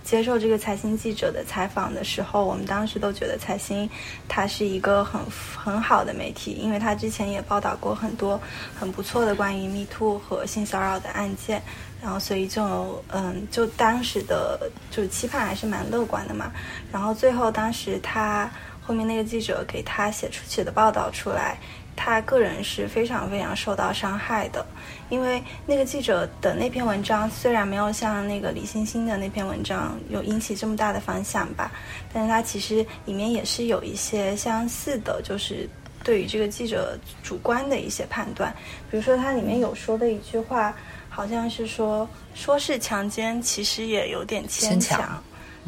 [0.09, 3.87] 接受这个财新记者的采访的时候，我们当时都觉得财新
[4.27, 5.21] 它是一个很
[5.55, 8.41] 很好的媒体，因为他之前也报道过很多
[8.75, 11.63] 很不错的关于 Me Too 和性骚扰的案件。
[12.01, 14.59] 然后，所以就嗯，就当时的
[14.91, 16.51] 就是期盼还是蛮乐观的嘛。
[16.91, 21.59] 然后最后，当时他后面那个记者给他写出写的报道出来，
[21.99, 24.65] 他个人是非常非常受到伤害的，
[25.09, 31.73] 因为那个记者的那篇文章虽然没有像那个李星星的那篇文章有引起这么大的反响吧，
[32.15, 35.69] 但是他其实里面也是有一些相似的，就是
[36.05, 38.55] 对于这个记者主观的一些判断，
[38.89, 40.73] 比如说他里面有说的一句话，
[41.11, 45.21] 好像是说说是强奸，其实也有点牵强。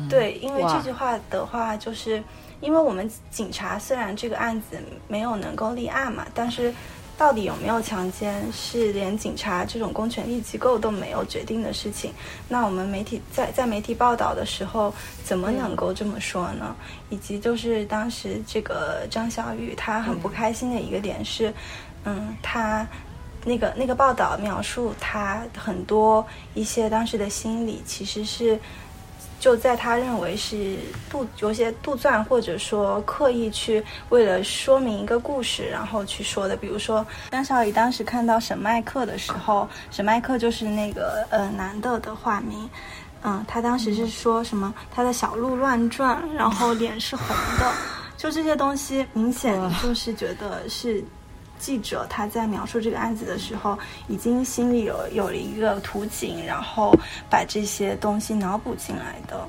[0.08, 2.22] 对，因为这句话的话，就是
[2.61, 6.73] 因为我们警察虽然这个案子没有能够立案嘛，但是
[7.16, 12.12] 到底有没有强奸，是连警察这种公权力机构都没有决定的事情。
[12.49, 14.92] 那我们媒体在在媒体报道的时候，
[15.25, 16.75] 怎么能够这么说呢？
[17.09, 21.53] 以及就是当时这个张小雨她很不开心的一个点是，
[22.05, 22.87] 嗯，她。
[23.42, 28.61] 那个那个报道描述她很多一些当时的心理，其实是
[29.40, 30.76] 就在他认为是
[31.09, 36.55] 杜有些杜撰或者说刻意去为了说明一个故事，然后去说的。
[36.55, 42.68] 比如说张小雨当时看到沈麦克的时候，沈麦克就是那个呃男的的化名。
[43.22, 44.72] 嗯，他当时是说什么？
[44.90, 47.26] 他的小鹿乱撞，然后脸是红
[47.59, 47.72] 的，
[48.16, 51.03] 就这些东西，明显就是觉得是
[51.61, 56.92] 记者他在描述这个案子的时候，已经心里有有了一个图景，然后
[57.31, 59.46] 把这些东西脑补进来的。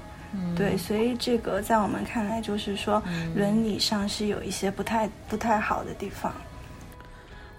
[0.55, 3.01] 对，所以这个在我们看来，就是说
[3.35, 6.31] 伦理上是有一些不太不太好的地方。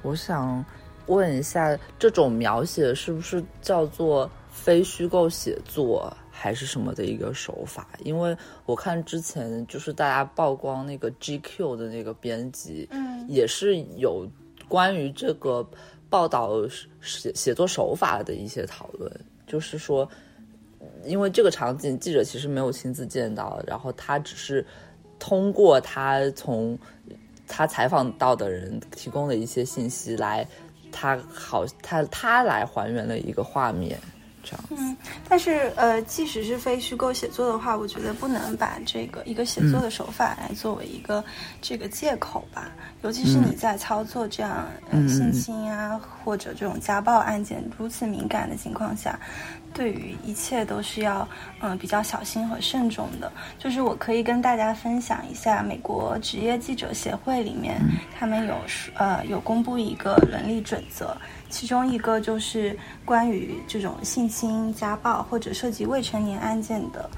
[0.02, 0.64] 我想
[1.06, 7.86] 问一下，这种描写是不是叫做非虚构写作，还是什么的一个手法？
[8.04, 8.34] 因为
[8.64, 14.26] 我看之前就是大家曝光那个 GQ 的那个编辑，嗯也是有
[14.72, 15.62] 关于这个
[16.08, 16.66] 报道
[17.02, 19.12] 写写作手法的一些讨论，
[19.46, 20.08] 就是说，
[21.04, 24.66] 因为这个场景记者其实没有亲自见到，然后他只是
[25.18, 26.78] 通过他从
[27.46, 30.48] 他采访到的人提供的一些信息来，
[30.90, 34.00] 他好他他来还原了一个画面，
[34.42, 34.74] 这样子。
[34.78, 34.96] 嗯，
[35.28, 41.24] 但是呃，即使是非虚构写作的话，我觉得不能把这个一个写作的手法来作为一个
[41.60, 42.70] 这个借口吧。
[43.02, 49.18] 尤其是你在操作这样呃嗯性侵啊或者这种家暴案件如此敏感的情况下，
[49.74, 51.28] 对于一切都是要
[51.60, 53.32] 嗯、呃比较小心和慎重的。
[53.58, 57.80] 就是我可以跟大家分享一下，美国职业记者协会里面、
[58.16, 61.16] 他们有说呃有公布一个伦理准则，
[61.52, 67.08] 其中一个就是关于这种性侵、家暴或者涉及未成年案件的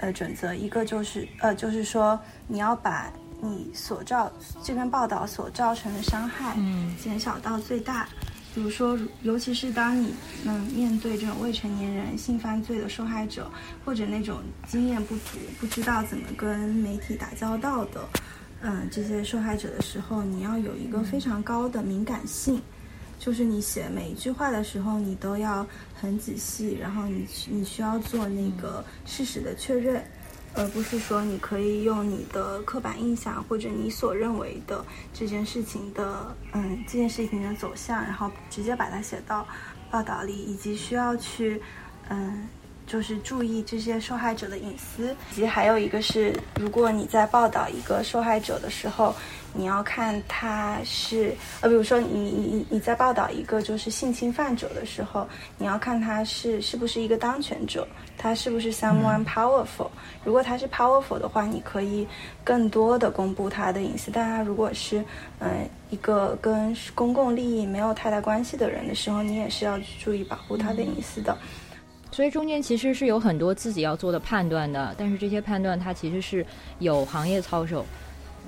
[0.00, 4.32] 呃准则，一个就是呃就是说你要把你所造
[4.64, 8.08] 这篇报道所造成的伤害，嗯减少到最大。
[8.54, 13.50] 比如说，尤其是当你嗯面对这种未成年人性犯罪的受害者，
[13.84, 18.06] 或者那种经验不足、不知道怎么跟媒体打交道的，
[18.60, 22.60] 嗯这些受害者的时候，你要有一个非常高的敏感性。
[23.24, 30.02] 就是你写每一句话的时候，你都要很仔细，然后你你需要做那个事实的确认，
[30.56, 39.46] 而不是说你可以用你的刻板印象或者你所认为的这件事情的嗯这件事情的走向，然后直接把它写到
[39.88, 41.62] 报道里，以及需要去
[42.08, 42.48] 嗯。
[42.84, 49.14] 就是注意这些受害者的隐私，以及还有一个是，如果你在报道一个受害者的时候，
[49.54, 57.86] 你要看他是呃，比如说你你你你在报道一个就是性侵犯者的时候，你要看他是是不是一个当权者，
[58.16, 59.90] 他是不是 someone powerful。
[60.24, 62.06] 如果他是 powerful 的话，你可以
[62.42, 64.10] 更多的公布他的隐私。
[64.10, 64.98] 但他如果是
[65.38, 71.36] 嗯、呃、一个跟公共利益没有太大关系的人的时候，你也是要注意保护他的隐私的。
[72.10, 76.44] 所以中间其实是有很多自己要做的判断的，但是这些判断它其实是
[76.78, 77.84] 有行业操守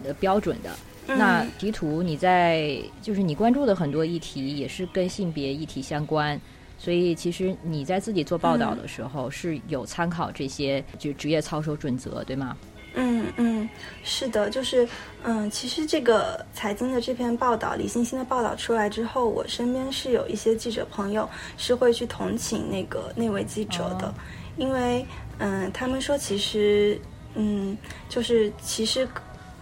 [0.03, 0.71] 的标准的。
[1.07, 6.41] 那嗯迪图你在就是你关注的很多议题也是跟性别议题相关，
[6.79, 12.57] 所以其实你在自己做报道的时候是有参考这些就职业操守准则，对吗？
[12.97, 13.69] 嗯嗯，
[14.05, 14.89] 是的，就是
[15.25, 24.15] 嗯，其实这个财经的这篇报道，李欣欣的报道出来之后，我身边是有一些记者朋友是会去同情那个那位记者的，哦。
[24.57, 25.05] 因为
[25.39, 26.97] 嗯，他们说其实
[27.35, 27.77] 嗯，
[28.09, 29.09] 就是其实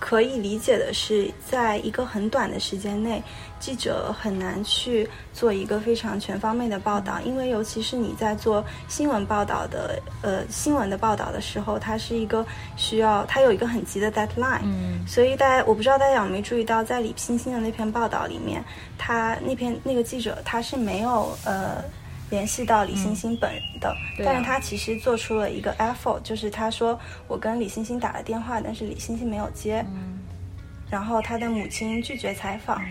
[0.04, 3.22] 可以理解的是，在一个很短的时间内，
[3.60, 12.44] 记者很难去做一个非常全方面的报道，因为尤其是你在做新闻报道的呃新闻的报道的时候，它是一个
[12.76, 18.62] 需要它有一个很急的 deadline，嗯所以大家我不知道大家有没有注意到，在李星星的那篇报道里面，
[18.98, 21.80] 他那篇那个记者他是没有呃。
[22.32, 29.84] 联系到李星星本人的，但是他其实做出了一个 effort，就是他说我跟李星星打了电话，但是李星星没有接，
[30.90, 32.82] 然后他的母亲拒绝采访。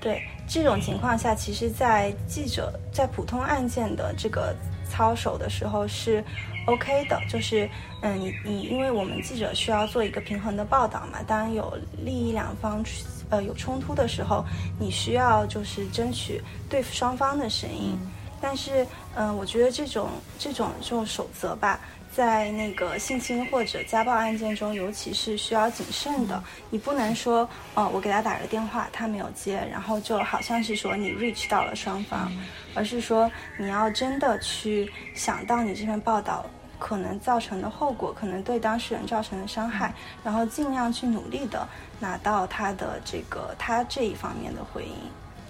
[0.00, 4.54] 对这种情况下，其实，在记者在普通案件的这个
[4.88, 6.22] 操守的时候是
[6.66, 7.68] OK 的，就是
[8.02, 12.84] 嗯，你你因为我们记者需要做一个平衡的报道嘛，当有利益两方
[13.30, 14.44] 呃有冲突的时候，
[14.78, 17.98] 你需要就是争取对双方的声音。
[18.44, 21.80] 但是嗯，我觉得这种这种这种守则吧。
[22.12, 26.40] 在那个性侵或者家暴案件中，尤其是需要谨慎的。
[26.70, 32.30] 你不能说，哦，我给他打个电话，他没有接，然后就好像是说你 reach 到了双方，
[32.72, 33.28] 而是说
[33.58, 36.46] 你要真的去想到你这篇报道
[36.78, 39.92] 可能造成的后果，可能对当事人造成的伤害，
[40.22, 41.66] 然后尽量去努力的
[41.98, 44.94] 拿到他的这个他这一方面的回应。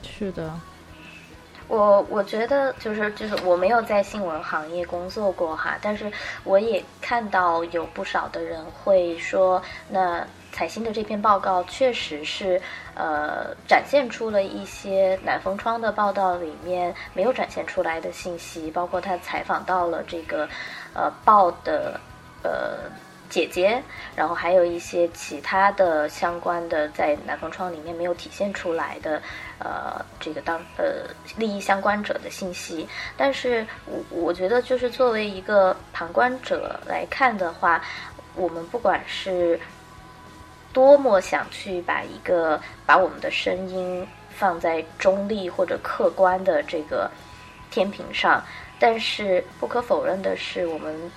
[0.02, 0.58] 是的。
[1.66, 6.10] 我我觉得就是就是我没有在新闻行业工作过哈，但是
[6.44, 12.60] 我也看到有不少的人会说，那彩星的这篇报告确实是
[12.94, 20.48] 呃展现出了一些南风窗的报道里面没有展现出来的信息，包括他采访到了这个
[20.94, 21.98] 呃报的
[22.42, 22.90] 呃。
[23.34, 23.82] 姐姐，
[24.14, 29.20] 然后还有一些其他的相关的在南方窗里面没有体现出来的，
[29.58, 32.88] 呃，这个当呃利益相关者的信息。
[33.16, 37.82] 但是我我觉得，就是作为一个旁观者来看的话，
[38.36, 39.58] 我们不管是
[40.72, 47.10] 多么想去把一个把我们的声音放在中立或者客观的这个
[47.68, 48.40] 天平上，
[48.78, 51.10] 但是不可否认的是，我们。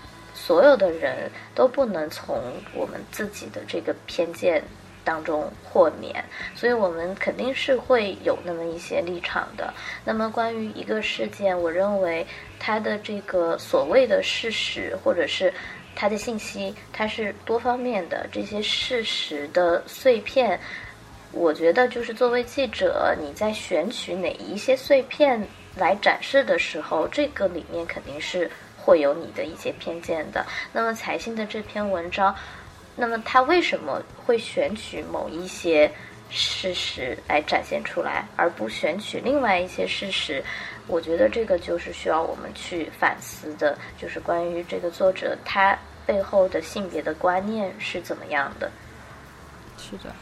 [0.48, 2.42] 所有的人都不能从
[2.74, 4.64] 我们自己的这个偏见
[5.04, 6.24] 当中豁免，
[6.56, 9.74] 所以我们肯定是会有那么一些立场的。
[10.06, 12.26] 那么关于一个事件，我认为
[12.58, 15.54] 它的这个所谓的事实，或者是
[15.94, 18.26] 它的信息，它是多方面的。
[18.32, 20.58] 这些事实的碎片，
[21.34, 25.46] 我觉得就是作为记者，你在选取哪一些碎片
[25.76, 28.50] 来展示的时候，这个里面肯定是。
[28.88, 30.46] 会有你的一些偏见的。
[30.72, 32.34] 那么财信的这篇文章，
[32.96, 35.92] 那么他为什么会选取某一些
[36.30, 40.42] 事实来展现出来，而不选取另外一些事实？
[40.88, 48.72] 我觉得这个就是需要我们去反思的，就是关于这个作者他背后的性别的观念是怎么样的。
[49.78, 50.16] 是的，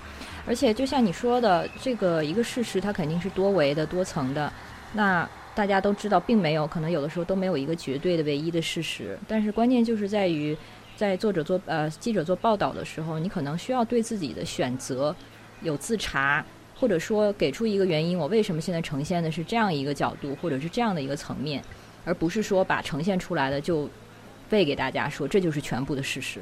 [0.47, 4.51] 而且就像你说的，这个一个事实它肯定是多维的、多层的。
[4.91, 9.18] 那大家都知道，并没有可能有的时候都没有一个绝对的唯一的事实。
[9.26, 10.56] 但是关键就是在于，
[10.97, 15.16] 在作者做呃记者做报道的时候，你可能需要对自己的选择
[15.62, 16.45] 有自查，
[16.78, 21.64] 或者说给出一个原因，我为什么现在呈现的是这样一个角度，或者是这样的一个层面，
[22.03, 23.89] 而不是说把呈现出来的就
[24.49, 26.41] 背给大家说这就是全部的事实。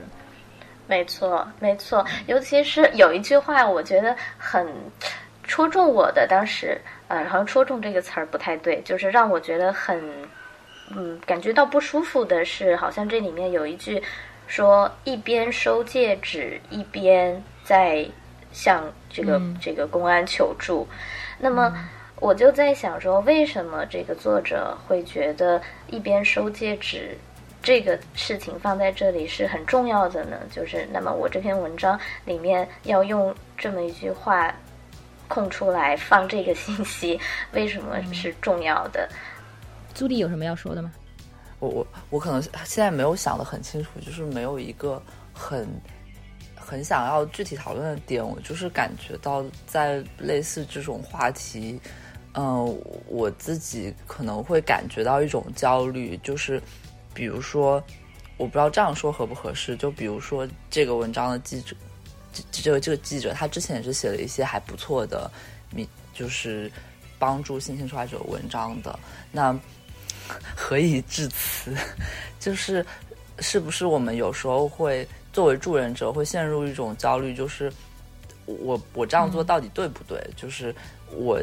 [0.87, 4.67] 没错，没错，尤其是有一句话，我觉得很
[5.45, 6.81] 戳中我的，当时。
[7.13, 10.01] 呃，好像戳中这个词儿不太对，就是让我觉得很，
[10.89, 14.01] 嗯，感觉到不舒服的是，好像这里面有一句
[14.47, 18.03] 说一边收戒指一边在
[18.51, 20.87] 向这个这个公安求助，
[21.37, 21.71] 那么
[22.19, 27.15] 我就在想说，为什么这个作者会觉得一边收戒指
[27.61, 30.39] 这个事情放在这里是很重要的呢？
[30.51, 34.51] 就是那么我这篇文章里面要用这么一句话。
[35.27, 37.19] 空出来放这个信息，
[37.53, 39.07] 为什么是重要的？
[39.93, 40.91] 朱莉有什么要说的吗？
[41.59, 45.01] 我我我可能现在没有想的很清楚，就是没有一个
[45.33, 45.67] 很
[46.55, 48.21] 很想要具体讨论的点。
[48.27, 51.79] 我就是感觉到在类似这种话题，
[52.33, 52.65] 嗯，
[53.07, 56.61] 我自己可能会感觉到一种焦虑，就是
[57.13, 57.81] 比如说，
[58.35, 59.75] 我不知道这样说合不合适。
[59.77, 61.75] 就比如说这个文章的记者。
[62.51, 65.29] 这个这个记者，他之前也是写了一些还不错的，
[65.69, 66.71] 你就是
[67.19, 68.97] 帮助性侵受害者文章的。
[69.31, 69.57] 那
[70.55, 71.75] 何以至此？
[72.39, 72.85] 就是
[73.39, 77.35] 是不是我们有时候会作为助人者会陷入一种焦虑？
[77.35, 77.71] 就是
[78.45, 80.21] 我我这样做到底对不对？
[80.35, 80.73] 就是
[81.11, 81.39] 我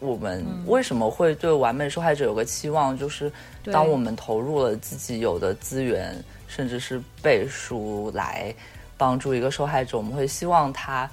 [0.00, 2.96] 我们为什么会对完美受害者有个期望？
[2.96, 3.30] 就是
[3.64, 6.14] 当我们投入了自己有的资源，
[6.48, 8.54] 甚至是背书来。
[9.02, 11.10] 帮助一个受害者，我们会希望他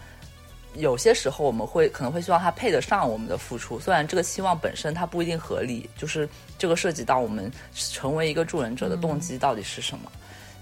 [0.75, 10.11] 有些时候我们会可能会希望他配得上我们的付出，虽然这个期望本身它不一定合理，就是这个涉及到我们成为一个助人者的动机到底是什么。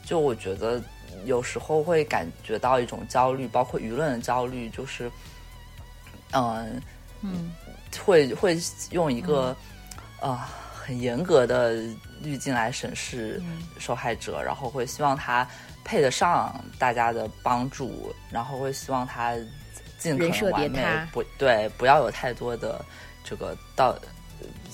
[0.06, 0.82] 就我觉得
[1.26, 5.12] 有时候会感觉到一种焦虑，包括舆论的焦虑，就是
[6.32, 6.82] 嗯
[7.22, 7.52] 嗯，
[8.06, 8.58] 会会
[8.92, 9.54] 用一个
[10.22, 11.74] 啊很严格的
[12.22, 13.42] 滤镜来审视
[13.78, 15.46] 受害者，然后会希望他。
[15.88, 19.34] 配得上大家的帮助，然后会希望他
[19.98, 22.84] 尽可能完美不对，不要有太多的
[23.24, 23.98] 这个到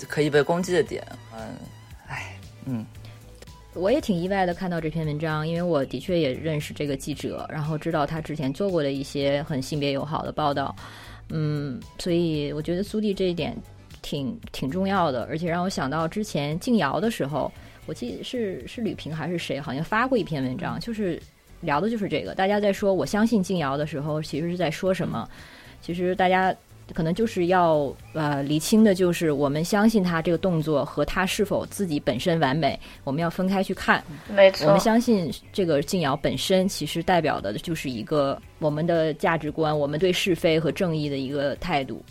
[0.09, 1.05] 可以被攻击的点。
[1.37, 1.55] 嗯，
[2.07, 2.35] 哎，
[2.65, 2.83] 嗯，
[3.75, 10.75] 我也挺意外的看到这篇文章，因为我的确也认识这个记者，然后知道他之前做过的一些很性别友好的报道，
[11.29, 13.55] 嗯，所以我觉得苏蒂这一点
[14.01, 17.51] 挺挺重要的，而且让我想到之前静瑶的时候，
[17.85, 21.21] 我记得是是吕平还是谁，好像发过一篇文章，就是
[21.61, 25.27] 聊的就是这个，大家在说我相信静瑶的时候，其实是在说什么？
[25.81, 26.55] 其实大家
[26.93, 34.01] 可能就是要呃理清的，就是我们相信他这个动作和他是否自己本身完美，我们要分开去看。
[34.29, 42.01] 没错我们，相信这个静瑶本身其实代表的就是一个我们的价值观，我们对是非和正义的一个态度。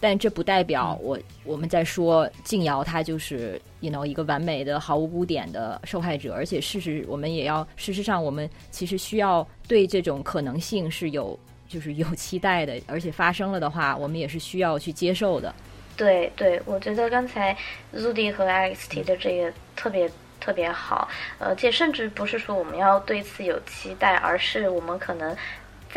[0.00, 11.38] 但这不代表我我们在说静瑶她就是，you know 一个完美的、毫无污点的受害者，而且事实我们也要，事实上我们其实需要对这种可能性是有
[11.68, 15.54] 就是有期待的，而且发生了的话，我们也是需要去接受的。
[15.96, 17.56] 对对，我觉得刚才
[17.94, 25.34] Zudy 和 Alex 提的这个特别特别好，呃，且甚至不是说我们要对此有期待，而是我们可能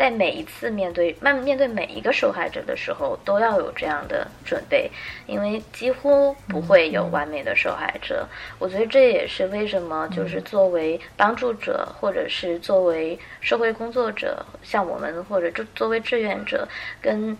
[0.00, 4.90] 在每一次面对面面对每一个受害者的时候，都要有这样的准备，
[5.26, 8.26] 因为几乎不会有完美的受害者。
[8.58, 16.66] 我觉得这也是为什么，就是作为帮助者，或者是作为社会工作者，像我们或者就作为志愿者，
[17.02, 17.36] 跟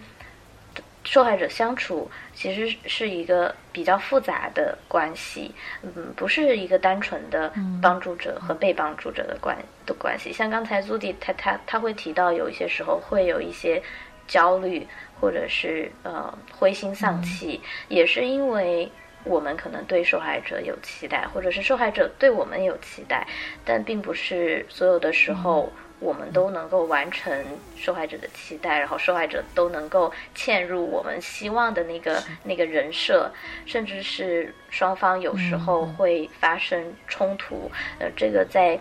[1.02, 10.32] 受害者相处其实是一个比较复杂的关系，嗯，不是一个单纯的帮助者和被帮助者的关的关系。
[10.32, 13.82] 像刚才 Zudy 他他他会提到，有一些时候会有一些
[14.26, 14.86] 焦虑，
[15.18, 18.90] 或者是呃灰心丧气，也是因为
[19.24, 23.26] 我们可能对受害者有期待，或者是受害者对我们有期待，
[23.64, 25.72] 但并不是所有的时候。
[26.00, 27.32] 我们都能够完成
[27.76, 33.30] 受害者的期待，然后受害者都能够嵌入我们希望的那个那个人设，
[33.66, 37.70] 甚至是双方有时候会发生冲突。
[37.98, 38.78] 呃，这个在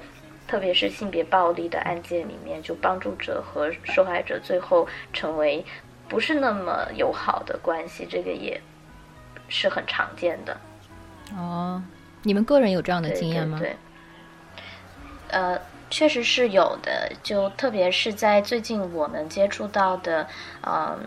[0.48, 5.64] 特别是性别暴力的案件里面，就帮助者和受害者最后成为
[6.08, 8.60] 不是那么友好的关系，这个也
[9.48, 10.58] 是很常见的。
[11.36, 11.84] 哦，
[12.24, 13.60] 你们个人有这样的经验吗？
[13.60, 13.76] 对对
[15.32, 20.28] 呃，确实是有的，就特别是在最近我们接触到的，
[20.62, 21.00] 嗯。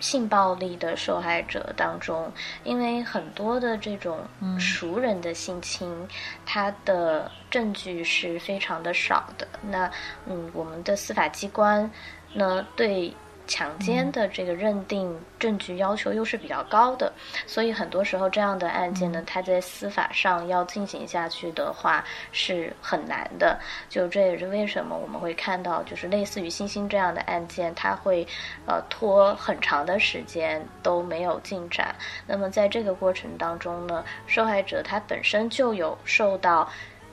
[0.00, 2.32] 性暴力的受害者当中，
[2.64, 4.20] 因为很多的这种
[4.58, 6.08] 熟人的性侵，
[6.46, 9.46] 它的证据是非常的少的。
[9.60, 9.90] 那
[10.24, 11.90] 嗯，我们的司法机关
[12.32, 13.14] 呢，对
[13.50, 17.12] 强奸的这个认定证据要求又是比较高的，
[17.48, 23.58] 所以很多时候这样的案件呢，它在司法上要进行下去的话是很难的。
[23.88, 28.24] 就这也是为什么我们会看到，就是类似于星星这样的案件，它会
[28.66, 31.92] 呃拖很长的时间都没有进展。
[32.28, 36.70] 那么在这个过程当中呢，受害者他本身就有受到。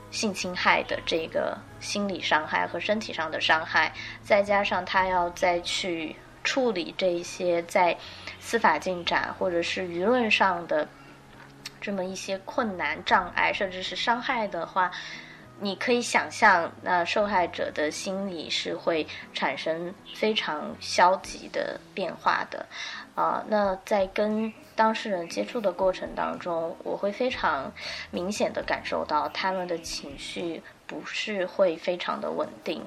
[0.09, 6.15] 性侵害的这个心理伤害和身体上的伤害，再加上他要再去
[6.47, 7.97] 处理这一些在
[8.39, 10.87] 司法进展或者是舆论上的
[11.81, 14.89] 这么一些困难、障碍，甚至是伤害的话，
[15.59, 22.65] 你可以想象，那受害者的心理是会产生非常消极的变化的。
[23.15, 27.73] 啊、那在跟当事人接触的过程当中，我会非常
[28.11, 32.81] 明显的感受到他们的情绪不是会非常的稳定，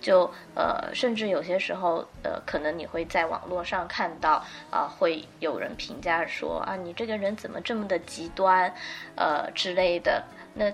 [0.00, 8.72] 就呃，甚至有些时候，呃，可能你会在网络上看到啊、会有人评价说啊，你这个人怎么这么的极端，
[9.16, 10.22] 呃之类的。
[10.54, 10.70] 那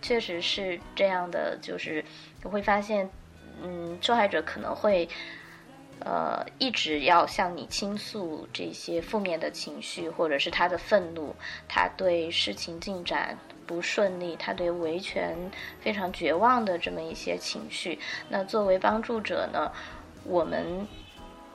[0.00, 2.04] 确实是这样的，就是
[2.42, 3.10] 你会发现，
[3.62, 5.08] 嗯，受害者可能会。
[6.00, 11.34] 呃，一直要向你倾诉这些负面的情绪，或者是他的愤怒，
[11.66, 13.36] 他对事情进展
[13.66, 15.36] 不顺利，他对维权
[15.80, 17.98] 非常绝望的这么一些情绪。
[18.28, 19.70] 那作为帮助者呢，
[20.24, 20.86] 我们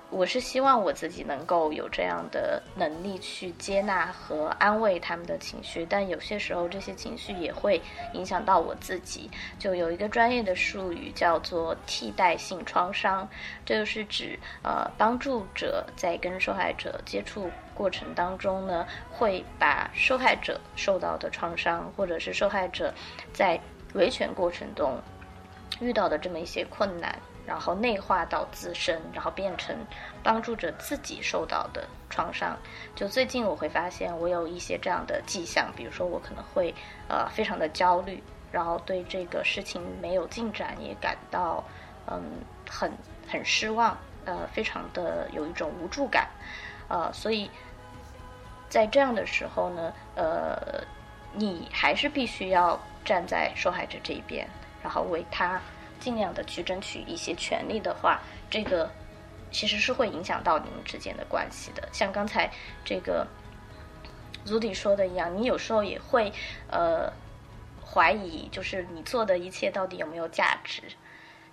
[0.10, 7.82] 我是希望我自己能够有这样的能力去接纳和安慰他们的情绪，但有些时候这些情绪也会
[8.12, 9.32] 影响到我自己。
[9.58, 13.26] 就有一个专业的术语叫做替代性创伤，
[13.66, 17.50] 这就是指呃帮助者在跟受害者接触
[17.82, 22.94] 过程当中呢，会把受害者受到的创伤，或者是受害者
[23.34, 23.60] 在
[23.96, 25.02] 维权过程中
[25.80, 27.18] 遇到的这么一些困难。
[27.44, 29.76] 然后内化到自身，然后变成
[30.22, 32.56] 帮助者自己受到的创伤。
[32.96, 36.74] 就最近我会发现，我有一些这样的迹象，比如说我可能会
[37.10, 38.22] 呃非常的焦虑，
[38.52, 41.64] 然后对这个事情没有进展也感到
[42.06, 42.22] 嗯
[42.70, 42.92] 很
[43.28, 46.30] 很失望，呃非常的有一种无助感，
[46.88, 47.50] 呃，所以
[48.72, 50.82] 在这样的时候呢，呃，
[51.34, 54.48] 你还是必须要站在受害者这一边，
[54.82, 55.62] 然后为他
[56.00, 58.90] 尽量的去争取一些权利的话，这个
[59.52, 61.90] 其实是会影响到你们之间的关系的。
[61.92, 62.50] 像刚才
[62.86, 63.28] 这个
[64.46, 66.32] Zudy 说的一样，你有时候也会
[66.70, 67.12] 呃
[67.86, 70.84] 怀疑，就是你做的一切到底有没有价值，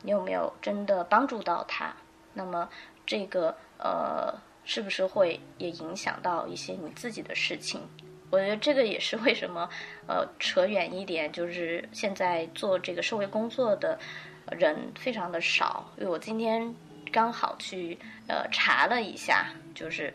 [0.02, 1.92] 你有没有真的帮助到他？
[2.34, 2.68] 那么
[3.04, 4.32] 这个呃，
[4.68, 7.80] 是不是会也影响到一些你自己的事情？
[8.28, 9.66] 我觉得这个也是为什么
[10.06, 13.98] 呃扯远一点，就是现在做这个社会工作的
[14.50, 15.90] 人非常的少。
[15.96, 16.74] 因为我今天
[17.10, 20.12] 刚好去呃查了一下，就是。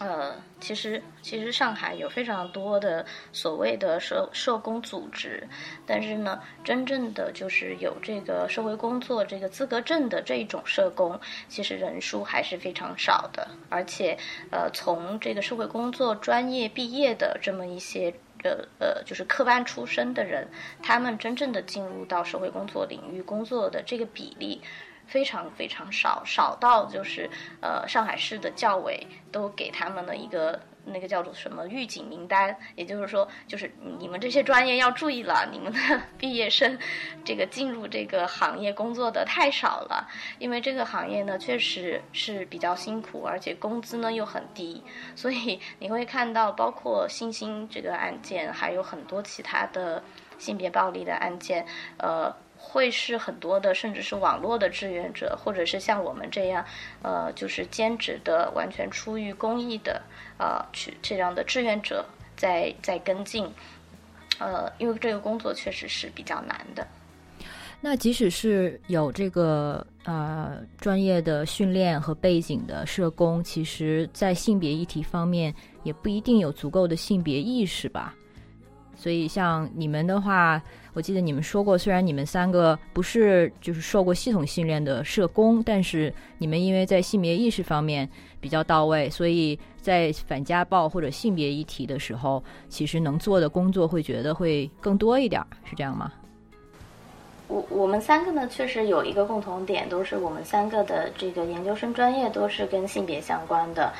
[0.00, 5.48] 呃，其实其实上海有非常多的所谓的社社工组织，
[5.84, 11.18] 但是呢，真正的就是有这个社会工作这个资格证的这一种社工，
[11.48, 13.48] 其实人数还是非常少的。
[13.68, 14.16] 而且，
[14.50, 20.46] 呃，从这个社会工作专业毕业的这么一些呃呃，就是科班出身的人，
[20.80, 24.62] 他们真正的进入到社会工作领域工作的这个比例。
[25.08, 27.28] 非常非常少，少到就是
[27.60, 35.78] 呃，上海市的教委都给他们了一个那个叫做什么预警名单，也就是说，就是你们这些专业要注意了，你们的
[36.18, 36.78] 毕业生
[37.24, 40.06] 这个进入这个行业工作的太少了，
[40.38, 44.82] 因为这个行业呢确实是比较辛苦，而且工资呢又很低，
[45.16, 50.02] 所以你会看到，包括星星这个案件，还有很多其他的
[50.38, 51.66] 性别暴力的案件，
[51.98, 52.34] 呃。
[52.70, 56.62] 会是很多的，甚至是网络的志愿者，或者是像我们这样，
[57.02, 60.02] 呃，就是兼职的，完全出于公益的，
[60.38, 62.04] 呃，去这样的志愿者
[62.36, 63.50] 在在跟进，
[64.38, 66.86] 呃，因为这个工作确实是比较难的。
[67.80, 75.54] 那即使是有这个呃专业的训练和背景的社工，其实在性别议题方面
[75.84, 78.14] 也不一定有足够的性别意识吧。
[78.98, 80.60] 所以，像你们的话，
[80.92, 88.08] 我记得你们说过，虽然你们三个不是就是受过系统训练的社工，但是你们因为在性别意识方面
[88.40, 96.12] 比较到位，所以在反家暴或者性别议题的时候，其实能做的工作会觉得会更多一点，是这样吗？
[97.46, 103.90] 我我们三个呢，确实有一个共同点，都是我们三个的这个研究生专业都是跟性别相关的，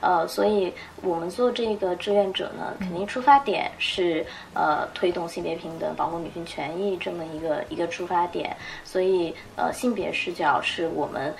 [0.00, 0.72] 呃，所以
[1.02, 4.24] 我们做这个志愿者呢，肯定出发点是
[4.54, 11.34] 呃推动性别平等、保护女性权益这么一个一个出发点，所以呃性别视角是我们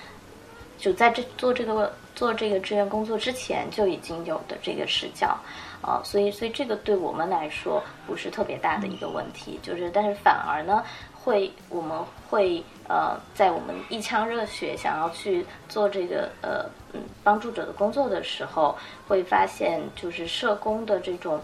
[0.77, 5.39] 就在这做这个做这个志愿工作之前就已经有的这个视角，
[5.81, 10.83] 啊，所以所以这个对我们来说不是特别大的一个问题，就是但是反而呢。
[11.29, 16.65] 会，我们会呃，在我们一腔热血想要去做这个呃
[16.95, 18.75] 嗯帮助者的工作的时候，
[19.07, 21.39] 会发现就是社工的这种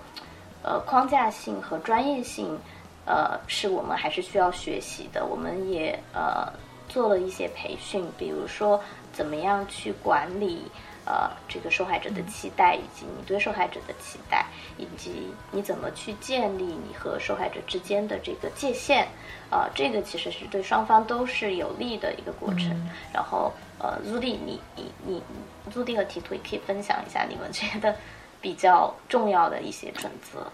[0.63, 2.59] 呃框架性和专业性，
[3.05, 5.27] 呃是我们还是需要学习的。
[5.27, 6.51] 我们也呃
[6.89, 8.81] 做了一些培训，比如说
[9.13, 10.63] 怎么样去管理。
[11.07, 14.47] 呃，这个受害者的期待，以及你对受害者的期待，
[14.79, 19.07] 以及你怎么去建立你和受害者之间的这个界限，
[19.51, 22.71] 呃，这个其实是对双方都是有利的一个过程。
[23.13, 25.23] 然后，呃，Zudy，你你你
[25.71, 27.95] ，Zudy 和 T 图也可以分享一下你们觉得
[28.41, 30.51] 比较重要的一些准则。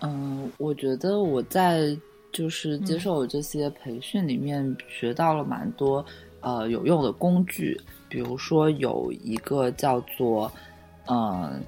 [0.00, 1.96] 嗯，我觉得我在
[2.32, 6.04] 就是接受这些培训里面学到了蛮多
[6.40, 7.80] 呃有用的工具。
[8.12, 10.52] 比如说有一个叫做
[11.08, 11.64] “嗯，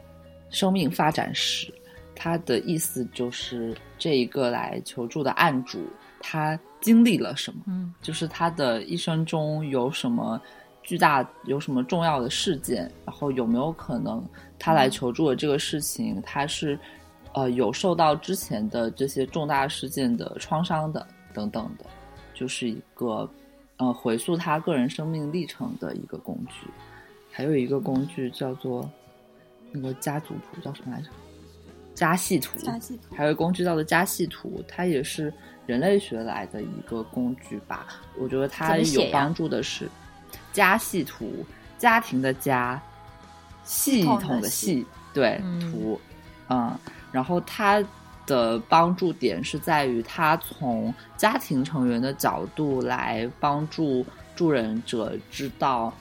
[0.51, 1.73] 生命发展史”，
[2.15, 5.89] 它的意思就是这一个来求助的案主
[6.21, 10.39] 他经历了什么，嗯，就是他的一生中有什么
[10.83, 14.23] 巨大、有什么重要的事件，然后有没有可能
[14.59, 16.79] 他来求助的这个事情，他是
[17.33, 21.87] 呃有受到之前的这些重大事件的创伤的等等的，
[22.35, 23.27] 就是一个。
[23.77, 26.69] 呃，回溯他个人生命历程的一个工具，
[27.31, 28.89] 还有一个工具叫做
[29.73, 31.09] 那个家族谱，叫什么来着？
[31.95, 32.59] 家系图。
[32.59, 33.15] 家系图。
[33.15, 35.33] 还有工具叫做家系图，它也是
[35.67, 37.87] 人类学来的一个工具吧？
[38.17, 39.89] 我觉得它有帮助的是
[40.53, 41.45] 家系图，
[41.77, 42.81] 家庭的家，
[43.65, 46.01] 系统的系，对图，
[46.49, 46.79] 嗯，
[47.11, 47.83] 然后它。
[48.27, 54.05] 的帮助点是在于，他从家庭成员的角度来帮助
[54.35, 55.93] 助人者知道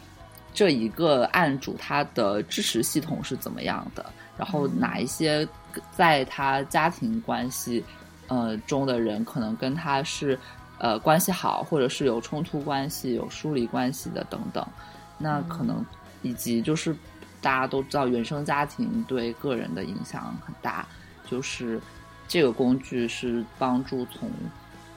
[0.53, 4.05] 这一个案主他的支持系统是怎么样的，
[4.37, 5.47] 然后哪一些
[5.91, 7.83] 在他家庭关系
[8.27, 10.37] 呃中的人可能跟他是
[10.77, 14.65] 呃关系好，或者是有冲突关系、有疏离关系的等等。
[15.17, 15.83] 那可能
[16.21, 16.95] 以及就是
[17.41, 20.85] 大家都知道，原生家庭对个人的影响很大，
[21.29, 21.79] 就是
[22.33, 24.27] 这个工具是帮助从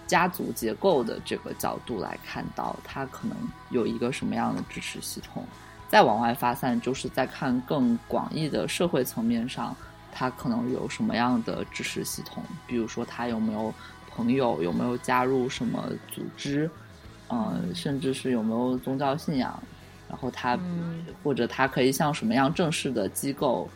[0.07, 3.37] 家族结构的这个角度来看到它可能
[3.68, 5.45] 有一个什么样的支持系统。
[5.87, 9.76] 再往外发散，就是在看更广义的社会层面上，
[10.11, 12.43] 它可能有什么样的支持系统？
[12.66, 13.70] 比如说，他有没有
[14.11, 16.70] 朋友，有没有加入什么组织，
[17.28, 19.62] 呃，甚至是有没有宗教信仰？
[20.09, 20.59] 然后他
[21.22, 23.68] 或者他可以向什么样正式的机构，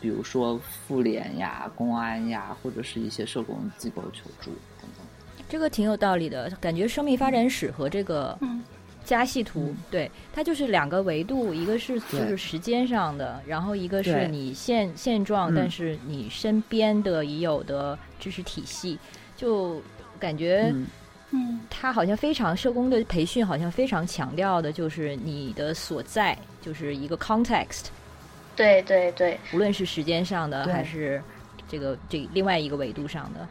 [0.00, 5.06] 比如说妇联呀、公安呀，或者是一些社工机构求助等等。
[5.48, 8.62] 这个挺有道理的，感觉生命发展史和这个嗯
[9.04, 18.98] 加系图，对它就是两个维度，一个是就是时间上的，然后一个是你现现状，嗯但是你身边的已有的知识体系，
[19.34, 19.80] 就
[20.18, 20.86] 感觉嗯
[21.30, 27.86] 嗯它好像非常社工的培训，好像非常强调的就是你的所在，就是一个 context，
[28.58, 31.22] 对对对，无论是时间上的还是
[31.68, 33.48] 这个这另外一个维度上的，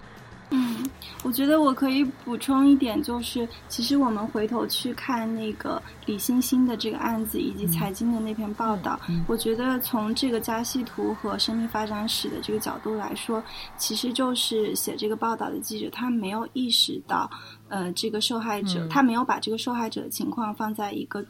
[0.51, 0.85] 嗯，
[1.23, 13.41] 我觉得我可以补充一点，就是其实我们回头去看那个李星星的这个案子，以及财经的那篇报道，我觉得从这个加系图和生命发展史的这个角度来说，
[13.77, 17.29] 其实就是写这个报道的记者他没有意识到，
[17.69, 18.89] 呃，这个受害者、嗯。
[18.89, 21.23] 他没有把这个受害者的情况放在一个。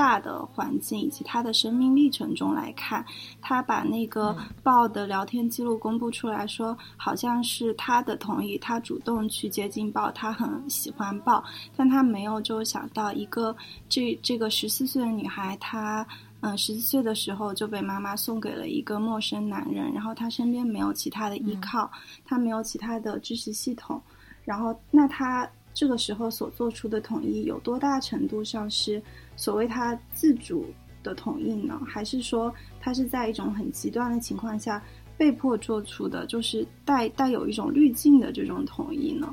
[0.00, 3.04] 大的环境以及他的生命历程中来看，
[3.42, 11.44] 他把那个报的聊天记录公布出来说，好像是他的同意，他主动去接近报，他很喜欢报，
[11.76, 13.54] 但他没有就想到一个
[13.90, 16.06] 这这个十四岁的女孩，她
[16.40, 21.90] 嗯十四岁的时候就被妈妈送给了一个陌生男人，然后她身边没有其他的依靠，
[22.24, 24.00] 她没有其他的支持系统，
[24.46, 29.00] 然后那她这个时候所做出的统一有多大程度上是
[29.40, 30.66] 所谓他自主
[31.02, 31.80] 的统一呢？
[31.86, 34.84] 还是说他是在一种很极端的情况下
[35.16, 39.32] 被迫做出的，就是带带有一种滤镜的这种统一呢？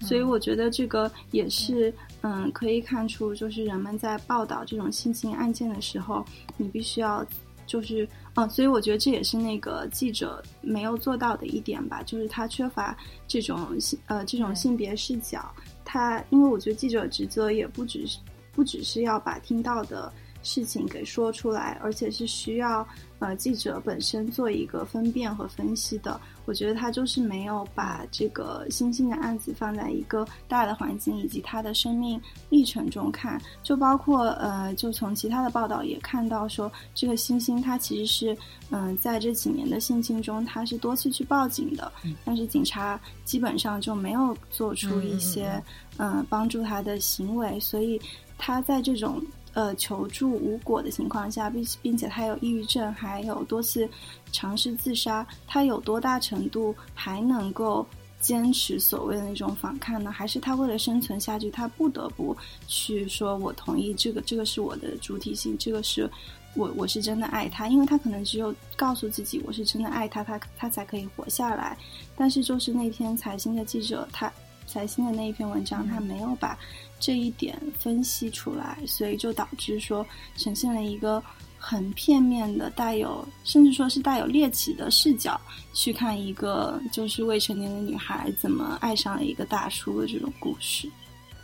[0.00, 6.24] 所以我觉得这个也是，嗯，可以看出，就是人们在报道这种性侵案件的时候，
[6.56, 7.22] 你必须要，
[7.66, 15.54] 就是，嗯，所以我觉得这也是那个记者没有做到的一点吧，就是他缺乏这种性，呃，这种性别视角。
[15.84, 18.18] 他，因为我觉得记者职责也不只是，
[18.58, 22.84] 不只是要把听到的事情给说出来，而且是需要
[23.20, 26.20] 呃记者本身做一个分辨和分析的。
[26.44, 38.34] 我觉得他就是没有把这个星星的案子放在一个大的环境以及他的生命历程中看，就包括呃，就从其他的报道也看到说，这个星星他其实是
[38.70, 41.92] 嗯、呃在这几年的性侵中，他是多次去报警的，
[42.24, 45.62] 但是警察基本上就没有做出一些
[45.98, 48.00] 嗯、呃帮助他的行为，所以
[48.38, 49.20] 他在这种。
[49.54, 53.88] 呃，求助无果的情况下，并并且他有抑郁症，还有多次
[54.30, 57.84] 尝试自杀，他有多大程度还能够
[58.20, 60.12] 坚持所谓的那种反抗呢？
[60.12, 62.36] 还是他为了生存下去，他不得不
[62.68, 66.08] 去说“我同意这个，这个是我的主体性，这个是
[66.54, 71.76] 我我是真的爱他”，因为他可能只有告诉自己我是真的爱他，他他才可以活下来。
[72.14, 74.32] 但是就是那篇财新的记者，他
[74.68, 76.56] 财新的那一篇文章，他没有把。
[77.00, 81.22] 这一点分析出来，所以就导致说呈现了一个
[81.58, 85.40] 很片面的、带有甚至说是带有猎奇的视角
[85.72, 90.88] 去看一个就是未成年的女孩怎么爱上了一个大叔的这种故事。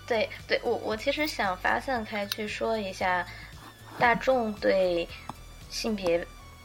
[0.06, 3.26] 对对，我我其实想发散开去说一下
[3.98, 5.08] 大众对
[5.70, 6.24] 性别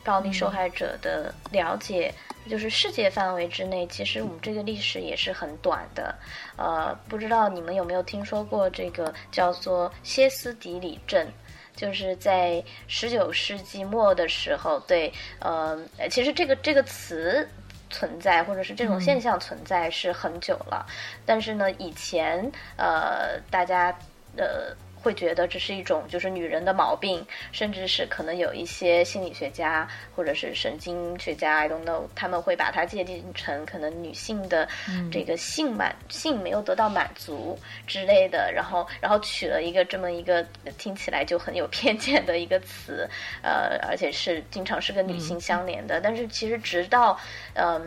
[0.09, 2.11] 暴力受害者的了解。
[2.49, 6.15] 就是世界范围之内，其实我们这个历史也是很短的。
[6.55, 11.27] 呃，不知道你们有没有听说过这个叫做歇斯底里症？
[11.75, 15.77] 就是在十九世纪末的时候，对，呃，
[16.09, 17.47] 其实这个这个词
[17.91, 20.83] 存在，或者是这种现象存在是很久了，
[21.27, 23.95] 但是呢，以前呃，大家
[24.37, 24.75] 呃。
[25.01, 34.67] 会觉得这是一种就是女人的毛病，甚至是可能有一些心理学家或者是神经学家，I don't know，他们会把它界定成可能女性的
[35.11, 40.43] 这个性满、嗯、性没有得到满足之类的，然后然后取了一个这么一个
[40.77, 43.09] 听起来就很有偏见的一个词，
[43.41, 47.17] 呃，而且是经常是跟女性相连的，嗯、但是其实直到
[47.53, 47.81] 嗯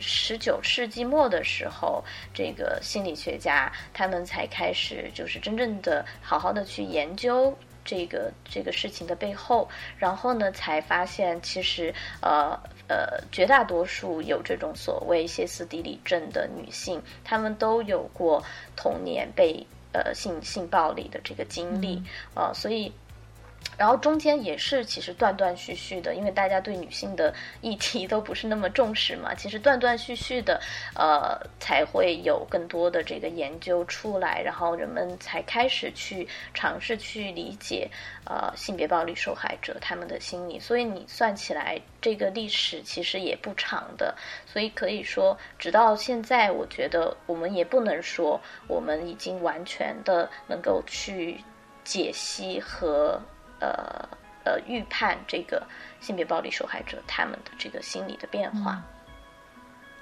[0.00, 6.50] 十九世纪末的时候，这个心理学家他们才开始就是真正的好好。
[6.50, 18.42] 的去研究这个这个事情的背后，然后呢，才发现其实呃呃，绝大多数有这种所谓歇斯底里症的女性，她们都有过
[18.74, 22.02] 童年被呃性性暴力的这个经历
[22.34, 22.92] 啊、呃，所以
[23.76, 27.32] 然后中间也是其实断断续续的，因为大家对女性的
[27.62, 30.60] 议题都不是那么重视嘛， 其实断断续续的，
[30.94, 37.88] 呃，才会有更多的这个研究出来，然后人们才开始去尝试去理解，
[38.26, 40.60] 呃，性别暴力受害者他们的心理。
[40.60, 48.38] 所以你算起来，这个历史其实也不长的，所以可以说，直到现在，我觉得我们也不能说
[48.68, 51.42] 我们已经完全的能够去
[51.82, 53.18] 解析和。
[53.60, 54.08] 呃
[54.42, 55.62] 呃，预判这个
[56.00, 58.82] 性别暴力受害者他们的这个心理的变化。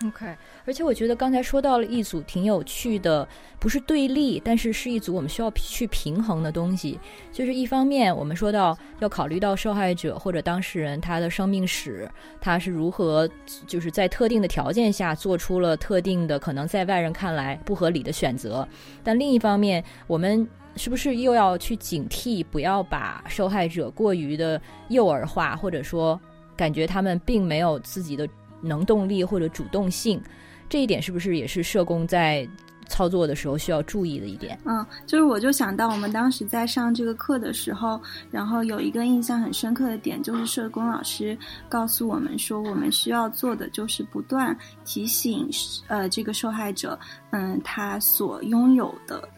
[0.07, 0.26] OK，
[0.64, 3.26] 而且我觉得刚才说到了一组挺有趣的，
[3.59, 6.99] 不是对立，但是是一组我们需要去平衡的东西。
[7.32, 12.09] 就是一方面，我们说到要考虑到受害者或者当事人他的生命史，
[12.40, 13.28] 他是如何
[13.66, 18.66] 就是在特定的条件下做出了特定的可能在外人看来不合理的选择。
[19.03, 20.46] 但另一方面，我们。
[20.76, 26.20] 是不是又要去警惕，不要把受害者过于的幼儿化，或者说
[26.57, 28.28] 感觉他们并没有自己的
[28.61, 30.20] 能动力或者主动性？
[30.68, 32.46] 这一点是不是也是社工在
[32.88, 34.59] 操作的时候需要注意的一点？
[34.64, 38.00] 嗯，就是我就想到我们当时在上这个课的时候，
[38.30, 41.36] 然后有一个印象很深刻的点，就是社工老师
[41.68, 45.48] 告诉我们说，我们需要做的就是不断提醒
[45.86, 46.98] 呃这个受害者，
[47.30, 49.28] 嗯，他所拥有的，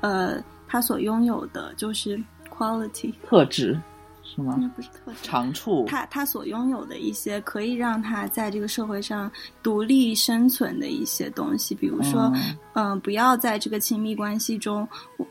[0.00, 0.42] 呃。
[0.72, 2.16] 他所拥有的就是
[2.48, 3.76] quality 特质，
[4.32, 4.56] 是吗？
[4.76, 5.84] 不是特质，长处。
[5.86, 9.30] 他他所拥有的一些可以让他在这个社会上
[9.62, 12.32] 独立生存的一些东西，比如说，
[12.74, 14.86] 嗯，不要在这个亲密关系中，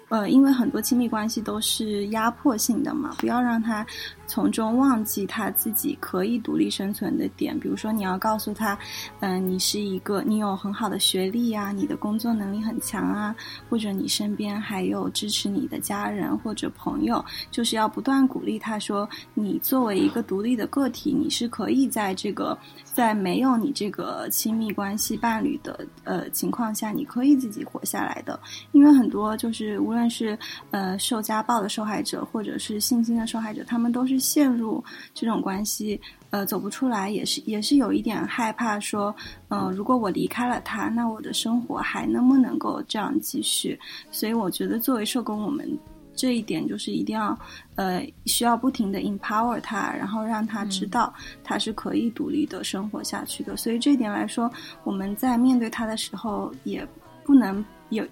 [0.09, 3.85] 呃，因为很多亲密关系都是压迫性的嘛，不要让他。
[4.29, 8.77] 从中忘记他自己可以独立生存的点，比如说你要告诉他，
[9.21, 13.35] 嗯，你是一个你有很好的学历啊，你的工作能力很强啊，
[13.71, 28.39] 或者你身边还有支持你的家人或者朋友，就是要不断鼓励他说，你作为一个独立的个体，你是可以在这个在没有你这个亲密关系伴侣的呃情况下，你可以自己活下来的。
[28.73, 30.38] 因为很多就是无论是
[30.69, 34.19] 呃受家暴的受害者，或者是性侵的受害者，他们都是。
[34.19, 35.99] 陷入这种关系，
[36.30, 39.15] 呃，走不出来，也是也是有一点害怕，说，
[39.47, 43.80] 嗯，如果我离开了他，那我的生活还能不能够这样继续？
[44.11, 45.65] 所以我觉得，作为社工，我们
[46.13, 47.36] 这一点就是一定要，
[47.75, 51.13] 呃，需要不停的 empower 他，然后让他知道
[51.43, 53.55] 他是可以独立的生活下去的。
[53.55, 54.51] 所以这一点来说，
[54.84, 56.86] 我们在面对他的时候，也
[57.23, 58.05] 不能有。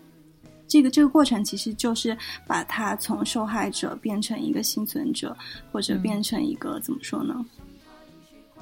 [0.68, 5.36] 这个这个过程其实就是把他从受害者变成一个幸存者，
[5.72, 7.46] 或者变成一个怎么说呢？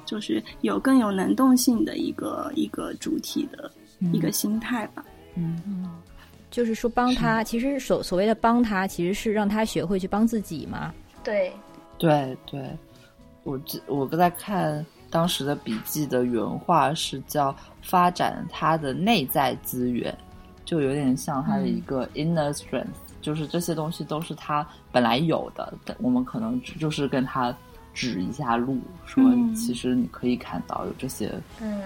[0.04, 3.68] 就是有更有能动性的一个一个主体的
[4.12, 5.04] 一个心态吧。
[5.34, 5.90] 嗯嗯，
[6.48, 10.94] 就是说帮他，其实所所谓的帮他，其实是让他学会去帮自己嘛。
[11.24, 11.52] 对，
[11.98, 12.70] 对对，
[13.42, 17.52] 我这我在看当时的笔记的原话是叫
[17.82, 20.16] 发展他的内在资源。
[20.66, 22.86] 就有点像他的一个 inner strength，
[23.22, 27.56] 就是这些东西都是他本来有的，我们可能就是跟他
[27.94, 29.22] 指一下路，说
[29.54, 31.32] 其实你可以看到有这些，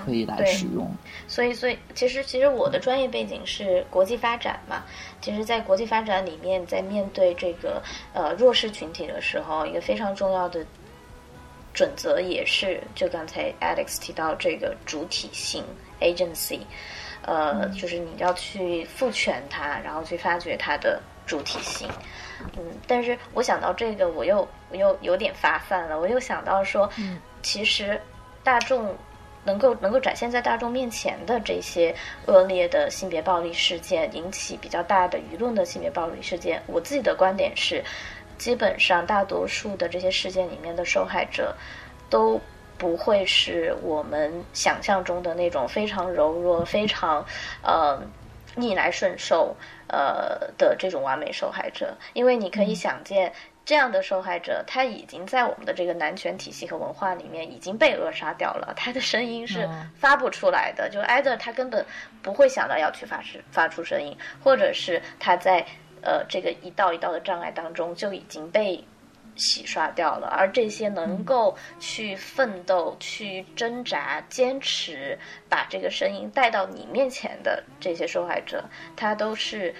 [0.04, 0.90] 可以来使用。
[1.28, 4.82] 所以，所以其实其实我的专业背景是国际发展嘛，
[5.20, 7.80] 其实，在国际发展里面，在面对这个
[8.12, 10.66] 呃弱势群体的时候，一个非常重要的
[11.72, 15.62] 准则也是，就刚才 Alex 提到这个主体性
[16.00, 16.60] agency。
[17.30, 21.88] 呃，就是你要去赋权它，然后去发掘它的主体性。
[22.56, 26.00] 嗯，但是我想到这个，我又我又有点发散了。
[26.00, 26.90] 我又想到说，
[27.40, 28.00] 其实
[28.42, 28.92] 大众
[29.44, 31.94] 能够能够展现在大众面前的这些
[32.26, 37.84] 恶劣的性别暴力事件，引起比较大的舆论的性别暴力事件，我自己的观点是，
[38.38, 41.54] 基本上大多数的这些事件里面的受害者
[42.08, 42.40] 都。
[42.80, 47.22] 不会是我们想象中的那种非常柔弱、非常
[47.62, 48.00] 呃
[48.56, 49.54] 逆来顺受
[49.86, 53.30] 呃的这种完美受害者，因为你可以想见，
[53.66, 61.84] 这样的受害者他已经在我们的这个男权体系和文化里面已经被扼杀掉了，他的声音是发不出来的，就 either 他根本
[62.22, 65.62] 不会想到要去发出发出声音，或者是他在
[66.00, 68.82] 呃这个一道一道的障碍当中就已经被。
[69.40, 75.18] 洗刷掉了，而这些能够去奋斗、去挣扎、坚持，
[75.48, 78.62] 把这个声音带到你面前的这些受害者，
[78.94, 79.74] 他都是，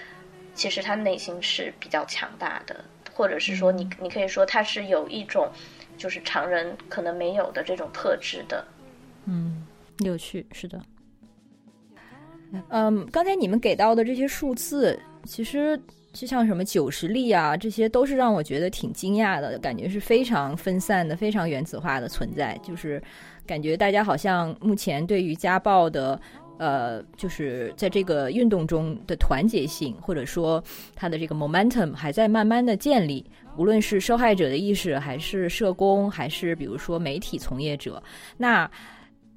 [0.55, 2.83] 其实他内心是比较强大的，
[3.13, 5.47] 或者是说，你你可以说他是有一种，
[5.95, 8.65] 就是常人可能没有的这种特质的。
[9.25, 9.63] 嗯，
[9.99, 10.81] 有趣，是的。
[12.69, 15.79] 嗯，刚才你们给到的这些数字，其实。
[16.13, 22.59] 就像什么九十例啊，这些都是让我觉得挺惊讶的，感觉是非常分散的、非常原子化的存在。
[22.61, 23.01] 就是
[23.47, 26.19] 感觉大家好像目前对于家暴的，
[26.57, 30.63] 呃，就是在这个运动中的团结性，或者说
[30.95, 33.25] 它的这个 momentum 还在慢慢的建立。
[33.57, 38.01] 无论是受害者的意识，还是社工，还是比如说媒体从业者，
[38.37, 38.69] 那。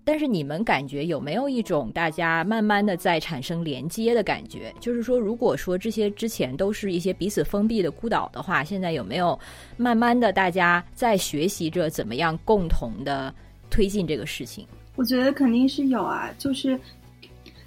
[0.07, 4.73] 但是你们感觉有没有一种大家慢慢的在产生连接的感觉？
[4.79, 9.39] 就是说，如果说这些之前都是一些彼此封闭的孤岛的话，现在有没有
[9.79, 13.35] 慢慢的大家在学习着怎么样共同的
[13.71, 14.67] 推进这个事情？
[14.97, 16.79] 我觉得肯定是有啊，就是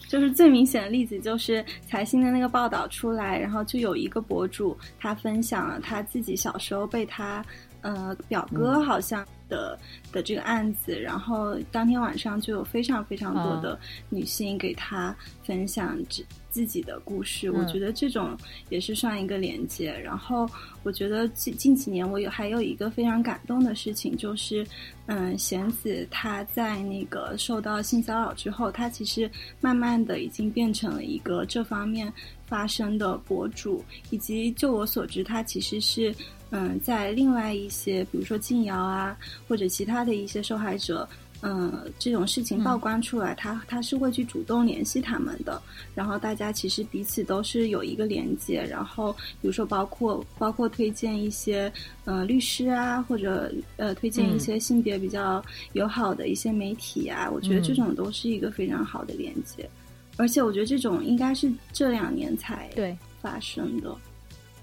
[0.07, 7.43] 就是最明显的例子就是财新的那个报道出来，然后就有一个博主他分享了他自己小时候被他
[7.81, 9.25] 呃表哥好像。
[9.47, 9.77] 的
[10.11, 13.79] 的这个案子，然后当天晚上就有非常非常多的
[14.09, 18.35] 女性给他分享自自己的故事，我觉得这种
[18.69, 19.91] 也是算一个连接。
[19.91, 20.49] 然后
[20.83, 24.65] 我觉得近近几年我有还有一个非常感动的事情，就是
[25.05, 29.29] 嗯，贤子她在那个受到性骚扰之后，她其实
[29.61, 32.11] 慢慢的已经变成了一个这方面
[32.47, 36.13] 发生的博主，以及就我所知，她其实是。
[36.49, 39.17] 嗯，在另外一些，比如说静瑶啊，
[39.47, 41.07] 或者其他的一些受害者，
[41.41, 45.61] 嗯，这种事情曝光出来，他他是会去主动联系他们的。
[45.93, 48.63] 然后大家其实彼此都是有一个连接。
[48.63, 51.71] 然后比如说包括包括推荐一些
[52.05, 55.43] 呃律师啊，或者呃推荐一些性别比较
[55.73, 59.69] 友好的一些媒体啊，我觉得这种都是一个非常好的连接。
[60.15, 63.95] 而且我觉得这种应该是这两年才对发生的。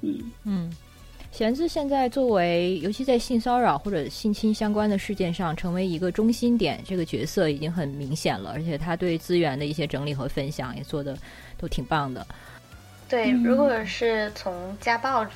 [0.00, 0.72] 嗯嗯。
[1.34, 8.52] 贤子现在作为，尤其在性骚扰或者性侵相关的事件上，成为一个中心点，这个角色已经很明显了。
[8.54, 11.18] 而且他对资源的一些整理和分享也做的
[11.58, 12.24] 都挺棒的。
[13.08, 15.26] 对，如果是从家暴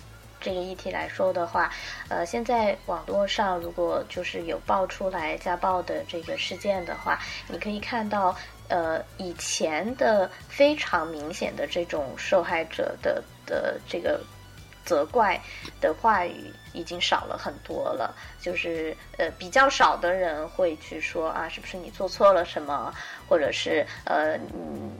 [0.40, 1.68] 这个议题来说的话，
[2.06, 7.18] 呃，现在网络上如果就是有爆出来家暴的这个事件的话，
[7.48, 8.32] 你可以看到，
[8.68, 14.20] 呃，以前的非常明显的这种受害者的的这个。
[14.88, 15.38] 责怪
[15.80, 22.94] 的话语已经少了很多了，就是呃比较少的人会去说啊，是不是你做错了什么，
[23.28, 24.38] 或者是呃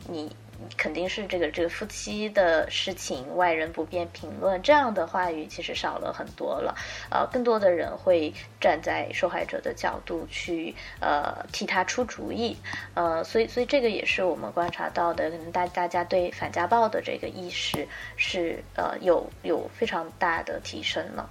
[0.06, 0.30] 你。
[0.76, 4.60] 肯定是这个这个夫妻的事情，外人不便评论。
[4.62, 6.74] 这样的话语其实少了很多了，
[7.10, 12.56] 呃，更多的人会站在受害者的角度去呃替他出主意，
[12.94, 17.86] 呃，所以所以这个也是我们观察到的，可能大大家对反家暴的这个意识
[18.16, 21.30] 是呃有有非常大的提升了。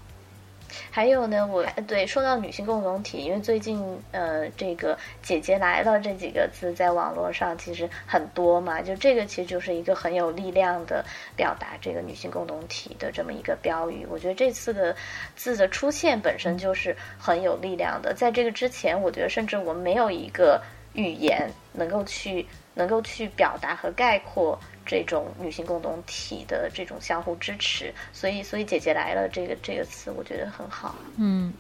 [0.92, 11.04] 还有呢，我对说到女性共同体，因为最近呃，这个“姐姐来了”这几个字在网络上其实很多嘛，就这个其实就是一个很有力量的
[11.36, 14.06] 表达这个女性共同体的这么一个标语。
[14.10, 14.96] 我觉得这次的
[15.36, 18.14] 字的出现本身就是很有力量的。
[18.14, 20.62] 在这个之前，我觉得甚至我们没有一个
[20.94, 24.60] 语言能够去能够去表达和概括。
[24.88, 30.96] 这种女性共同体的这种相互支持，所以，所以“姐姐来了”这个这个词，我觉得很好。
[31.18, 31.54] 嗯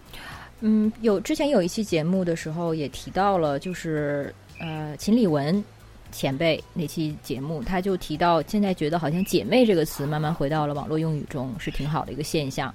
[0.62, 5.64] 嗯，有之前有一期节目的时候也提到了，就是呃，秦理文
[6.12, 12.74] 前辈那期节目，他就提到，现在觉得好像“姐妹”这个词慢慢回到了网络用语中，是挺好的一个现象。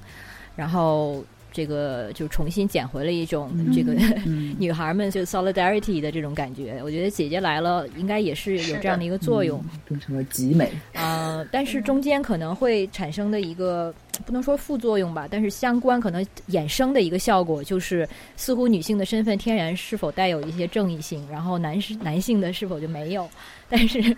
[0.54, 1.24] 然后。
[1.52, 3.92] 这个就重新捡回了一种这个
[4.58, 6.80] 女孩们就 solidarity 的这种感觉。
[6.82, 10.70] 我觉得姐姐来了，应该也是有这样的一个作用，变成了集美。
[10.94, 13.94] 呃，但是中间可能会产生的一个
[14.24, 23.28] 不能说副作用吧，但是相关可能衍生的一个效果就是，似乎女性的身份天然是否带有一些正义性，然后男士 男性的是否就没有？
[23.68, 24.16] 但是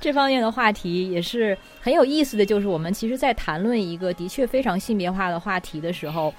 [0.00, 6.32] 这方面的话题也是很有 意思的，就是我们其实，在谈论一个的确非常性别化的话题的时候。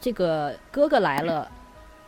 [0.00, 1.50] 这个哥哥来了，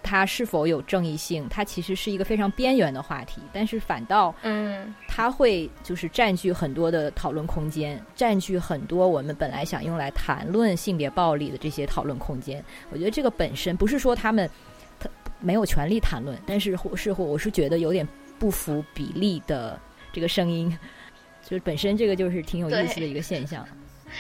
[0.03, 1.49] 他是否有正义性？
[1.49, 12.65] 他其实是一个非常边缘的话题，但是反倒，嗯，他会就是占据很多的讨论空间，占据很多我们本来想用来谈论性别暴力的这些讨论空间。
[12.91, 14.49] 我觉得这个本身不是说他们
[14.99, 18.07] 他没有权利谈论，但是是或我是觉得有点
[18.39, 19.79] 不符比例的
[20.13, 20.77] 这个声音，
[21.45, 23.67] 就是本身这个就是挺有意思的一个现象。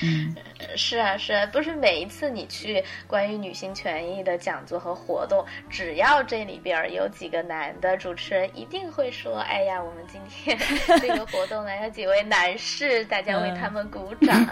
[0.01, 0.34] 嗯，
[0.76, 10.57] 是啊，是啊，不是每一次你去关于女性权益的讲座和活动，只要这里边有几个男的主持人，一定会说：“哎呀，我们今天
[11.01, 14.47] 这个活动来了几位男士，大家为他们鼓掌，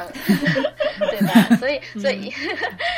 [1.11, 2.33] 对吧？”所以，所以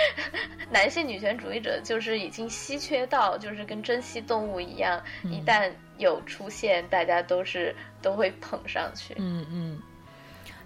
[0.71, 9.15] 男性女权主义者就是已经稀缺到，就是跟珍稀动物一样，一旦有出现，大家都是都会捧上去。
[9.19, 9.81] 嗯嗯。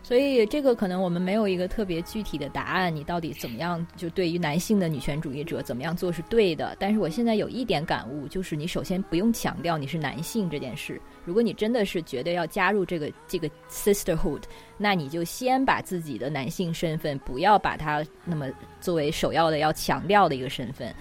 [0.07, 3.84] 所以这个可能我们没有一个特别具体的答案，你到底怎么样？
[3.96, 6.76] 就对于男性的女权主义者怎么样做是对的？
[6.78, 11.00] 但是我现在有一点感悟，就是你首先不用强调你是男性这件事。
[11.24, 14.42] 如果你真的是觉得要加入这个这个 sisterhood，
[14.78, 18.46] 那你就先把自己的男性身份不要把它那么
[18.80, 20.94] 作为首要的要强调的一个身份。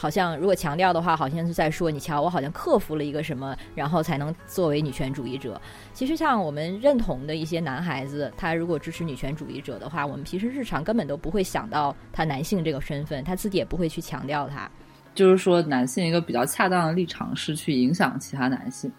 [0.00, 5.60] 好像如果强调的话，好像是在说你瞧，我好像克服了一个什么，然后才能作为女权主义者。
[5.92, 14.70] 其实像我们认同的一些男孩子，他如果支持女权主义者的话，我们平时日常根本都不会想到他男性这个身份，他自己也不会去强调他。
[15.16, 18.92] 就是说，男性一个比较恰当的立场是去影响其他男性，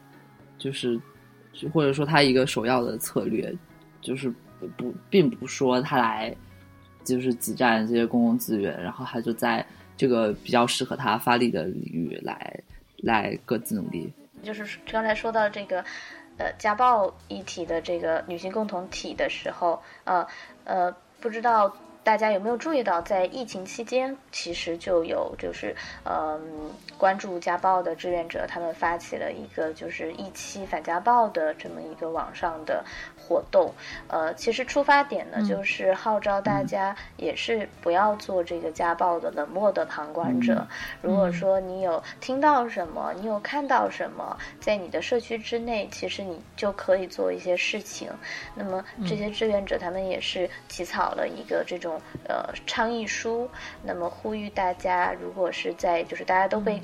[0.58, 1.00] 就是
[1.72, 3.56] 或者说他一个首要的策略，
[4.02, 4.30] 就是
[4.76, 6.36] 不并不说他来
[7.06, 9.66] 就是挤占这些公共资源，然后他就在。
[10.00, 12.58] 这个比较适合他发力的领域来
[13.04, 14.10] 来各自努力。
[14.42, 15.84] 就是刚才说到这个，
[16.38, 20.26] 呃，家暴一体的这个女性共同体的时候，呃
[20.64, 20.90] 呃，
[21.20, 21.76] 不知道
[22.10, 26.42] 大家有没有注意到，在疫情期间，其实就有就是嗯
[26.98, 32.84] 关注家暴的志愿者，他们发起了一个就是一期反家暴的这么一个网上的。
[33.30, 33.72] 活动，
[34.08, 40.66] 呃，其实出发点呢，就是号召大家也是不要做这个家暴的冷漠的旁观者。
[41.00, 48.10] 如果说你有听到什么，你有看到什么，在你的社区之内，其实你就可以做一些事情。
[48.56, 53.50] 那么这些志愿者他们也是起草了一个这种呃倡议书，
[53.84, 56.82] 那么呼吁大家，如果是在就是大家都被。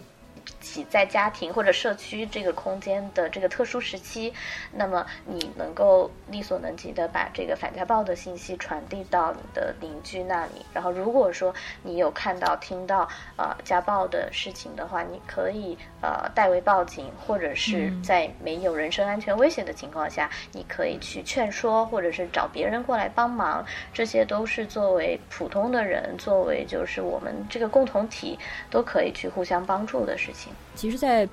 [0.60, 4.34] 起在家庭或者社区这个空间的这个特殊时期，
[4.72, 10.66] 那么你能够力所能及的把这个反家暴的信息传递到你的邻居那里。
[10.74, 23.66] 然后，如果说你有看到、听到呃家暴的事情的话，你可以呃代为报警，或者是在没有人身安全威胁的情况下，你可以去劝说，或者是找别人过来帮忙。
[23.94, 28.38] 这些都是作为普通的人，作为就是我们这个共同体
[28.70, 30.35] 都可以去互相帮助的事情。
[30.76, 31.28] 其实，在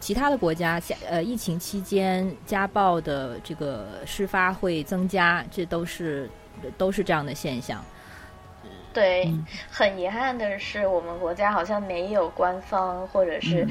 [0.00, 6.28] 其他的国家，呃，疫情期间家暴的这个事发会增加，这都是
[6.76, 7.84] 都是这样的现象。
[8.92, 9.32] 对，
[9.70, 13.66] 很遗憾的是，我们国家好像没有官方或者是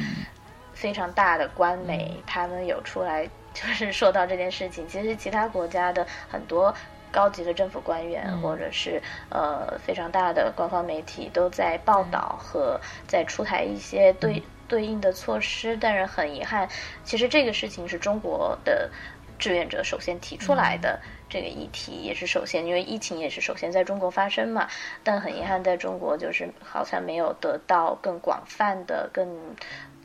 [0.73, 4.87] 非常大的官媒，他们有出来就是说到这件事情。
[4.87, 6.73] 其实，其他国家的很多
[7.11, 14.41] 高级的政府官员或者是呃非常大的官方媒体都在报道和在出台一些对。
[14.71, 16.65] 对应的措施，但是很遗憾，
[17.03, 18.89] 其实这个事情是中国的
[19.37, 20.97] 志愿者首先提出来的
[21.27, 24.69] 这个议题，也是首先因为疫情也是首先在中国发生嘛。
[25.03, 29.27] 但很遗憾，在中国就是好像没有得到更广泛的、更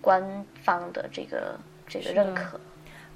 [0.00, 1.56] 官方的这个
[1.86, 2.60] 这个认可。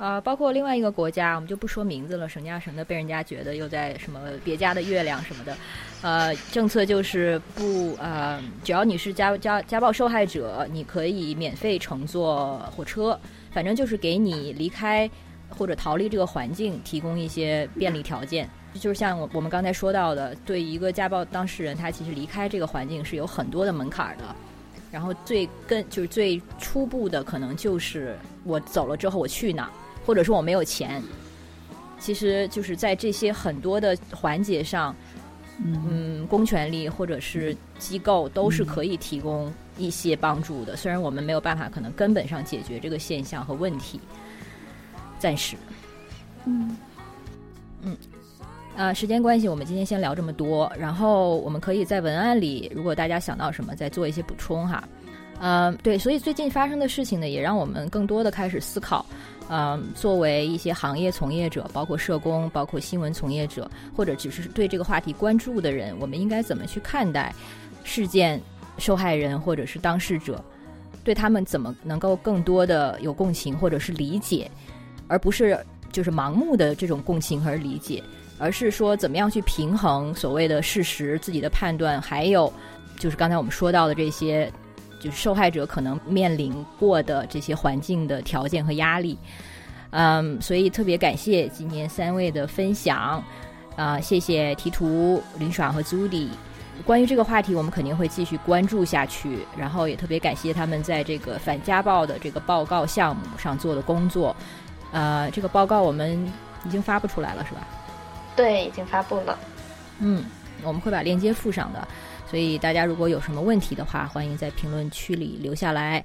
[0.00, 5.54] 啊，包括另外一个国家，我们就不说名字了，省家省的被人家觉得又在什么别家的月亮什么的，
[6.00, 13.20] 呃，政策就是不呃，只要你是家家家暴受害者，你可以免费乘坐火车，
[13.52, 15.08] 反正就是给你离开
[15.50, 18.48] 或者逃离这个环境提供一些便利条件。
[18.80, 24.24] 就是像我我们刚才说到的，对一个家暴当事人，他其实离开这个环境是有很多的门槛的。
[24.90, 29.70] 然后最根就是最初步的，可能就是我走了之后我去哪。
[30.10, 31.00] 或者说我没有钱，
[32.00, 34.92] 其实就是在这些很多的环节上，
[35.64, 40.76] 嗯，公权力或者是机构都是可以提供一些帮助的。
[40.76, 44.00] 虽然我们没有办法可能根本上解决这个现象和问题，
[45.20, 45.54] 暂时，
[46.44, 46.76] 嗯
[47.82, 47.96] 嗯，
[48.76, 50.68] 啊，时间关系，我们今天先聊这么多。
[50.76, 54.82] 然后我们可以在文案里，如果大家想到什么，再做一些补充哈。
[55.40, 59.06] 嗯，对，所以最近发生的事情呢，也让我们更多的开始思考。
[59.52, 67.34] 嗯，作为一些行业从业者，包括社工，包括新闻从业者，或者只是对这个话题关注的人，我们应该怎么去看待
[67.82, 68.40] 事件
[68.78, 70.40] 受害人或者是当事者？
[71.02, 74.48] 对他们怎么能够更多的有共情或者是理解，
[75.08, 75.58] 而不是
[75.90, 78.00] 就是盲目的这种共情和理解，
[78.38, 82.52] 而是说怎么样去平衡所谓的事实、自己的判断，还有
[83.00, 84.48] 就是刚才我们说到的这些。
[85.00, 89.18] 就是受害者可能面临过的这些环境的条件和压力，
[89.90, 93.20] 嗯，所以特别感谢今年三位的分享，
[93.74, 96.30] 啊，谢谢提图、林爽和朱迪。
[96.84, 99.40] 关于这个话题，我们肯定会继续关注下去。
[99.56, 104.34] 然后也特别感谢他们在这个反家暴的这个报告项目上做的工作。
[104.92, 106.26] 呃，这个报告我们
[106.64, 107.66] 已经发布出来了，是吧？
[108.34, 109.38] 对，已经发布了。
[109.98, 110.24] 嗯，
[110.62, 111.88] 我们会把链接附上的。
[112.30, 116.04] 所以大家如果有什么问题的话，欢迎在评论区里留下来。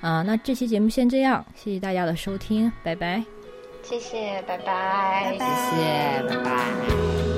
[0.00, 3.22] 啊，那这期节目先这样，谢谢大家的收听，拜拜。
[3.82, 5.32] 谢谢，拜拜。
[5.32, 7.35] 谢谢，拜拜。